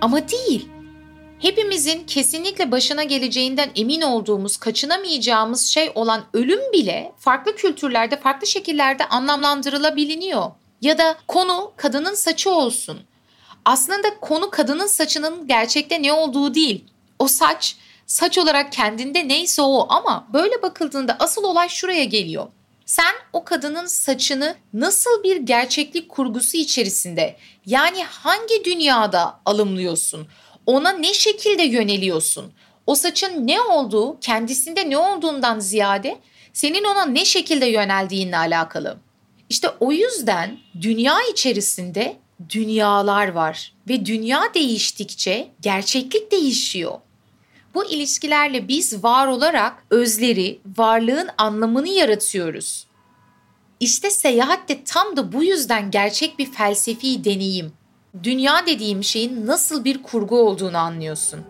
[0.00, 0.68] Ama değil.
[1.38, 9.04] Hepimizin kesinlikle başına geleceğinden emin olduğumuz, kaçınamayacağımız şey olan ölüm bile farklı kültürlerde, farklı şekillerde
[9.08, 10.50] anlamlandırılabiliyor.
[10.80, 13.00] Ya da konu kadının saçı olsun.
[13.64, 16.84] Aslında konu kadının saçının gerçekte ne olduğu değil.
[17.18, 17.76] O saç,
[18.06, 22.46] saç olarak kendinde neyse o ama böyle bakıldığında asıl olay şuraya geliyor.
[22.86, 27.36] Sen o kadının saçını nasıl bir gerçeklik kurgusu içerisinde
[27.66, 30.28] yani hangi dünyada alımlıyorsun?
[30.68, 32.52] Ona ne şekilde yöneliyorsun?
[32.86, 36.18] O saçın ne olduğu kendisinde ne olduğundan ziyade
[36.52, 38.98] senin ona ne şekilde yöneldiğinle alakalı.
[39.48, 42.16] İşte o yüzden dünya içerisinde
[42.50, 46.98] dünyalar var ve dünya değiştikçe gerçeklik değişiyor.
[47.74, 52.86] Bu ilişkilerle biz var olarak özleri, varlığın anlamını yaratıyoruz.
[53.80, 57.77] İşte seyahat de tam da bu yüzden gerçek bir felsefi deneyim.
[58.22, 61.40] Dünya dediğim şeyin nasıl bir kurgu olduğunu anlıyorsun.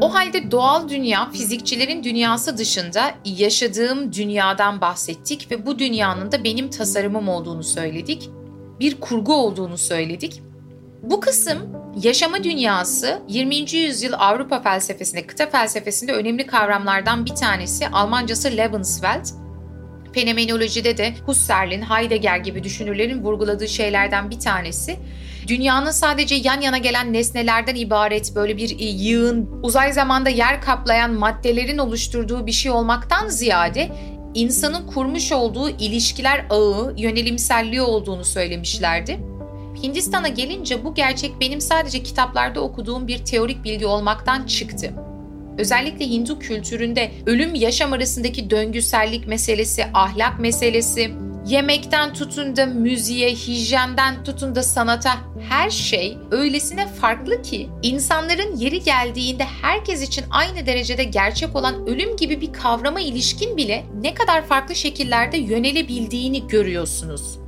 [0.00, 6.70] O halde doğal dünya, fizikçilerin dünyası dışında yaşadığım dünyadan bahsettik ve bu dünyanın da benim
[6.70, 8.30] tasarımım olduğunu söyledik.
[8.80, 10.42] Bir kurgu olduğunu söyledik.
[11.02, 11.58] Bu kısım
[12.02, 13.56] yaşama dünyası 20.
[13.72, 17.88] yüzyıl Avrupa felsefesinde, kıta felsefesinde önemli kavramlardan bir tanesi.
[17.88, 19.28] Almancası Lebenswelt.
[20.12, 24.96] Fenomenolojide de Husserl'in, Heidegger gibi düşünürlerin vurguladığı şeylerden bir tanesi.
[25.48, 31.78] Dünyanın sadece yan yana gelen nesnelerden ibaret böyle bir yığın, uzay zamanda yer kaplayan maddelerin
[31.78, 33.88] oluşturduğu bir şey olmaktan ziyade
[34.34, 39.37] insanın kurmuş olduğu ilişkiler ağı, yönelimselliği olduğunu söylemişlerdi.
[39.82, 44.94] Hindistan'a gelince bu gerçek benim sadece kitaplarda okuduğum bir teorik bilgi olmaktan çıktı.
[45.58, 51.10] Özellikle Hindu kültüründe ölüm yaşam arasındaki döngüsellik meselesi, ahlak meselesi,
[51.46, 55.14] yemekten tutun da müziğe, hijyenden tutun da sanata
[55.48, 62.16] her şey öylesine farklı ki insanların yeri geldiğinde herkes için aynı derecede gerçek olan ölüm
[62.16, 67.38] gibi bir kavrama ilişkin bile ne kadar farklı şekillerde yönelebildiğini görüyorsunuz.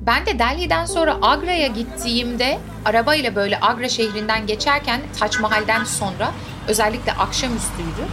[0.00, 6.32] Ben de Delhi'den sonra Agra'ya gittiğimde arabayla böyle Agra şehrinden geçerken Taç Mahal'den sonra
[6.68, 8.04] özellikle akşamüstüydü.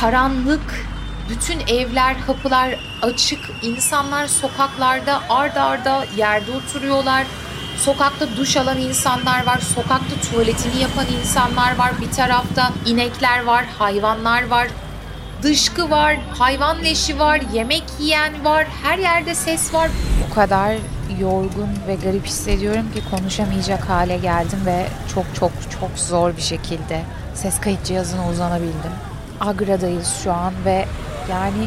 [0.00, 0.86] Karanlık,
[1.30, 7.26] bütün evler, kapılar açık, insanlar sokaklarda arda arda yerde oturuyorlar.
[7.78, 11.92] Sokakta duş alan insanlar var, sokakta tuvaletini yapan insanlar var.
[12.00, 14.68] Bir tarafta inekler var, hayvanlar var,
[15.42, 19.90] dışkı var, hayvan leşi var, yemek yiyen var, her yerde ses var.
[20.34, 20.76] O kadar
[21.20, 27.00] yorgun ve garip hissediyorum ki konuşamayacak hale geldim ve çok çok çok zor bir şekilde
[27.34, 28.92] ses kayıt cihazına uzanabildim.
[29.40, 30.84] Agra'dayız şu an ve
[31.30, 31.66] yani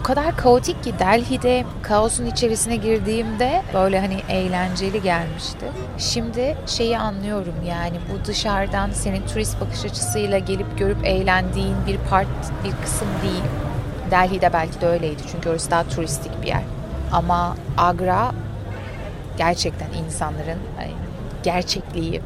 [0.00, 5.66] o kadar kaotik ki Delhi'de kaosun içerisine girdiğimde böyle hani eğlenceli gelmişti.
[5.98, 12.26] Şimdi şeyi anlıyorum yani bu dışarıdan senin turist bakış açısıyla gelip görüp eğlendiğin bir part,
[12.64, 13.44] bir kısım değil.
[14.10, 16.62] Delhi'de belki de öyleydi çünkü orası daha turistik bir yer.
[17.12, 18.34] Ama Agra
[19.38, 20.58] gerçekten insanların
[21.42, 22.22] gerçekliği.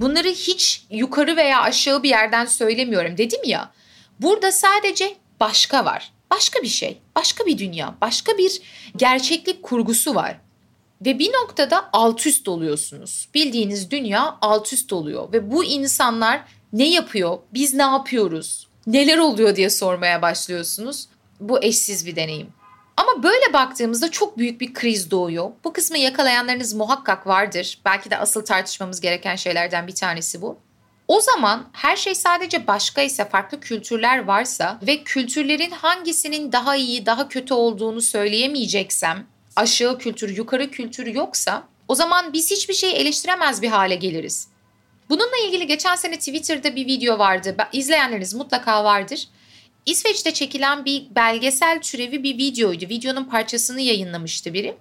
[0.00, 3.70] Bunları hiç yukarı veya aşağı bir yerden söylemiyorum dedim ya.
[4.20, 6.12] Burada sadece başka var.
[6.30, 8.62] Başka bir şey, başka bir dünya, başka bir
[8.96, 10.36] gerçeklik kurgusu var.
[11.06, 13.28] Ve bir noktada alt üst oluyorsunuz.
[13.34, 16.40] Bildiğiniz dünya alt üst oluyor ve bu insanlar
[16.72, 21.08] ne yapıyor, biz ne yapıyoruz, neler oluyor diye sormaya başlıyorsunuz.
[21.40, 22.48] Bu eşsiz bir deneyim.
[22.96, 25.50] Ama böyle baktığımızda çok büyük bir kriz doğuyor.
[25.64, 27.78] Bu kısmı yakalayanlarınız muhakkak vardır.
[27.84, 30.58] Belki de asıl tartışmamız gereken şeylerden bir tanesi bu.
[31.08, 37.06] O zaman her şey sadece başka ise farklı kültürler varsa ve kültürlerin hangisinin daha iyi
[37.06, 39.26] daha kötü olduğunu söyleyemeyeceksem
[39.56, 44.48] aşağı kültür yukarı kültür yoksa o zaman biz hiçbir şeyi eleştiremez bir hale geliriz.
[45.08, 47.56] Bununla ilgili geçen sene Twitter'da bir video vardı.
[47.72, 49.28] İzleyenleriniz mutlaka vardır.
[49.86, 52.84] İsveç'te çekilen bir belgesel türevi bir videoydu.
[52.84, 54.76] Videonun parçasını yayınlamıştı biri.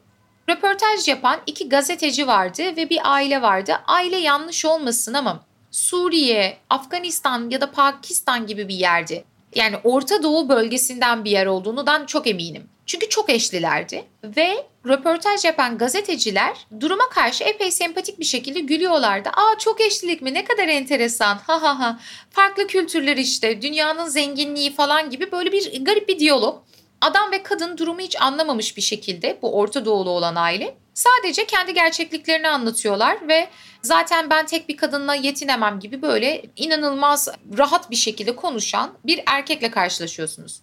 [0.50, 3.74] Röportaj yapan iki gazeteci vardı ve bir aile vardı.
[3.88, 9.24] Aile yanlış olmasın ama Suriye, Afganistan ya da Pakistan gibi bir yerdi.
[9.56, 12.70] Yani Orta Doğu bölgesinden bir yer olduğundan çok eminim.
[12.86, 19.30] Çünkü çok eşlilerdi ve röportaj yapan gazeteciler duruma karşı epey sempatik bir şekilde gülüyorlardı.
[19.30, 22.00] Aa çok eşlilik mi ne kadar enteresan ha ha ha
[22.30, 26.64] farklı kültürler işte dünyanın zenginliği falan gibi böyle bir garip bir diyalog.
[27.02, 31.74] Adam ve kadın durumu hiç anlamamış bir şekilde bu Orta Doğulu olan aile sadece kendi
[31.74, 33.48] gerçekliklerini anlatıyorlar ve
[33.82, 39.72] zaten ben tek bir kadınla yetinemem gibi böyle inanılmaz rahat bir şekilde konuşan bir erkekle
[39.72, 40.62] karşılaşıyorsunuz.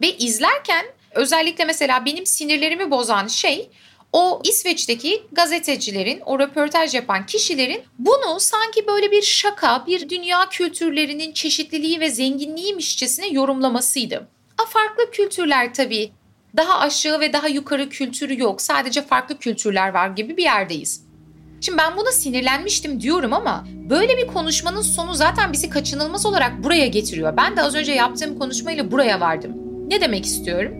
[0.00, 3.70] Ve izlerken özellikle mesela benim sinirlerimi bozan şey
[4.12, 11.32] o İsveç'teki gazetecilerin, o röportaj yapan kişilerin bunu sanki böyle bir şaka, bir dünya kültürlerinin
[11.32, 14.28] çeşitliliği ve zenginliğiymişçesine yorumlamasıydı.
[14.58, 16.12] A farklı kültürler tabii.
[16.56, 18.62] Daha aşağı ve daha yukarı kültürü yok.
[18.62, 21.04] Sadece farklı kültürler var gibi bir yerdeyiz.
[21.60, 26.86] Şimdi ben buna sinirlenmiştim diyorum ama böyle bir konuşmanın sonu zaten bizi kaçınılmaz olarak buraya
[26.86, 27.36] getiriyor.
[27.36, 29.52] Ben de az önce yaptığım konuşmayla buraya vardım.
[29.88, 30.72] Ne demek istiyorum?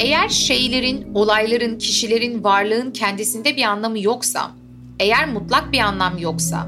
[0.00, 4.50] Eğer şeylerin, olayların, kişilerin, varlığın kendisinde bir anlamı yoksa,
[4.98, 6.66] eğer mutlak bir anlam yoksa,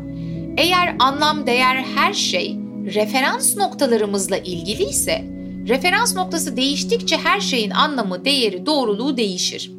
[0.56, 2.56] eğer anlam, değer, her şey
[2.94, 5.31] referans noktalarımızla ilgili ise,
[5.68, 9.72] referans noktası değiştikçe her şeyin anlamı, değeri, doğruluğu değişir.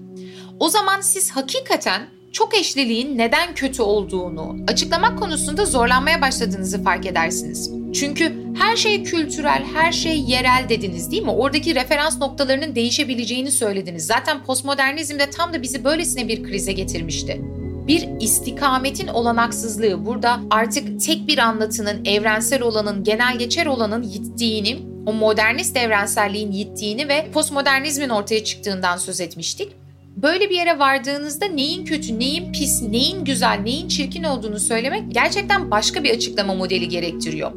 [0.60, 7.72] O zaman siz hakikaten çok eşliliğin neden kötü olduğunu açıklamak konusunda zorlanmaya başladığınızı fark edersiniz.
[7.94, 11.32] Çünkü her şey kültürel, her şey yerel dediniz değil mi?
[11.32, 14.06] Oradaki referans noktalarının değişebileceğini söylediniz.
[14.06, 17.42] Zaten postmodernizm de tam da bizi böylesine bir krize getirmişti.
[17.88, 25.14] Bir istikametin olanaksızlığı burada artık tek bir anlatının, evrensel olanın, genel geçer olanın yittiğini, o
[25.14, 29.72] modernist evrenselliğin yittiğini ve postmodernizmin ortaya çıktığından söz etmiştik.
[30.16, 35.72] Böyle bir yere vardığınızda neyin kötü, neyin pis, neyin güzel, neyin çirkin olduğunu söylemek gerçekten
[35.72, 37.51] başka bir açıklama modeli gerektiriyor.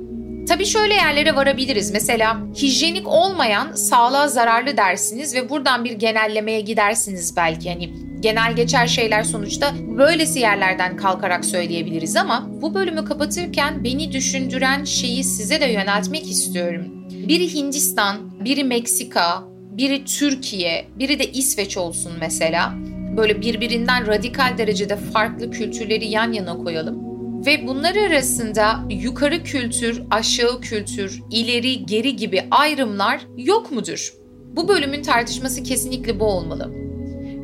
[0.49, 1.91] Tabii şöyle yerlere varabiliriz.
[1.91, 7.71] Mesela hijyenik olmayan sağlığa zararlı dersiniz ve buradan bir genellemeye gidersiniz belki.
[7.71, 7.91] Hani
[8.21, 15.25] genel geçer şeyler sonuçta böylesi yerlerden kalkarak söyleyebiliriz ama bu bölümü kapatırken beni düşündüren şeyi
[15.25, 16.96] size de yöneltmek istiyorum.
[17.29, 22.75] Biri Hindistan, biri Meksika, biri Türkiye, biri de İsveç olsun mesela.
[23.17, 27.07] Böyle birbirinden radikal derecede farklı kültürleri yan yana koyalım.
[27.47, 34.15] Ve bunlar arasında yukarı kültür, aşağı kültür, ileri, geri gibi ayrımlar yok mudur?
[34.57, 36.75] Bu bölümün tartışması kesinlikle bu olmalı.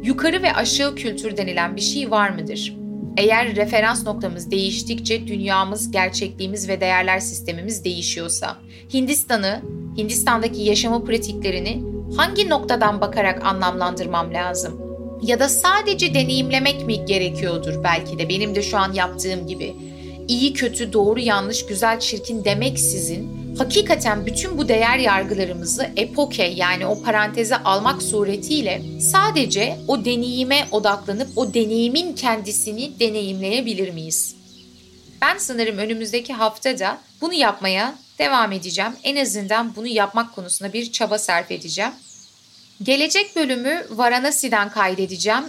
[0.04, 2.81] Yukarı ve aşağı kültür denilen bir şey var mıdır?
[3.16, 8.56] Eğer referans noktamız değiştikçe dünyamız, gerçekliğimiz ve değerler sistemimiz değişiyorsa,
[8.94, 9.62] Hindistan'ı,
[9.96, 11.82] Hindistan'daki yaşamı pratiklerini
[12.16, 14.80] hangi noktadan bakarak anlamlandırmam lazım?
[15.22, 19.74] Ya da sadece deneyimlemek mi gerekiyordur belki de benim de şu an yaptığım gibi.
[20.28, 26.86] İyi, kötü, doğru, yanlış, güzel, çirkin demek sizin hakikaten bütün bu değer yargılarımızı epoke yani
[26.86, 34.36] o paranteze almak suretiyle sadece o deneyime odaklanıp o deneyimin kendisini deneyimleyebilir miyiz?
[35.22, 38.92] Ben sanırım önümüzdeki haftada bunu yapmaya devam edeceğim.
[39.02, 41.92] En azından bunu yapmak konusunda bir çaba sarf edeceğim.
[42.82, 45.44] Gelecek bölümü Varanasi'den kaydedeceğim.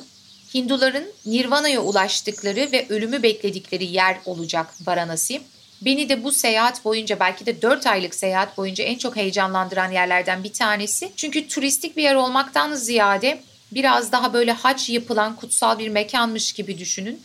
[0.53, 5.41] Hinduların Nirvana'ya ulaştıkları ve ölümü bekledikleri yer olacak Varanasi.
[5.85, 10.43] Beni de bu seyahat boyunca belki de 4 aylık seyahat boyunca en çok heyecanlandıran yerlerden
[10.43, 11.11] bir tanesi.
[11.15, 13.39] Çünkü turistik bir yer olmaktan ziyade
[13.71, 17.21] biraz daha böyle hac yapılan kutsal bir mekanmış gibi düşünün.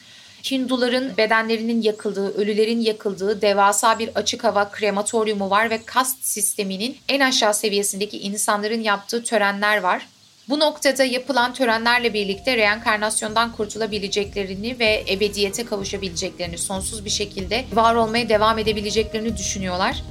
[0.50, 7.20] Hinduların bedenlerinin yakıldığı, ölülerin yakıldığı devasa bir açık hava krematoryumu var ve kast sisteminin en
[7.20, 10.06] aşağı seviyesindeki insanların yaptığı törenler var.
[10.48, 18.28] Bu noktada yapılan törenlerle birlikte reenkarnasyondan kurtulabileceklerini ve ebediyete kavuşabileceklerini, sonsuz bir şekilde var olmaya
[18.28, 20.02] devam edebileceklerini düşünüyorlar.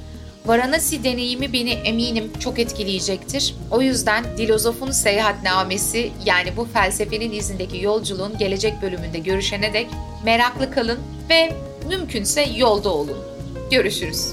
[0.46, 3.54] Varanasi deneyimi beni eminim çok etkileyecektir.
[3.70, 9.86] O yüzden Dilozof'un seyahatnamesi yani bu felsefenin izindeki yolculuğun gelecek bölümünde görüşene dek
[10.24, 10.98] meraklı kalın
[11.30, 11.52] ve
[11.88, 13.18] mümkünse yolda olun.
[13.70, 14.32] Görüşürüz.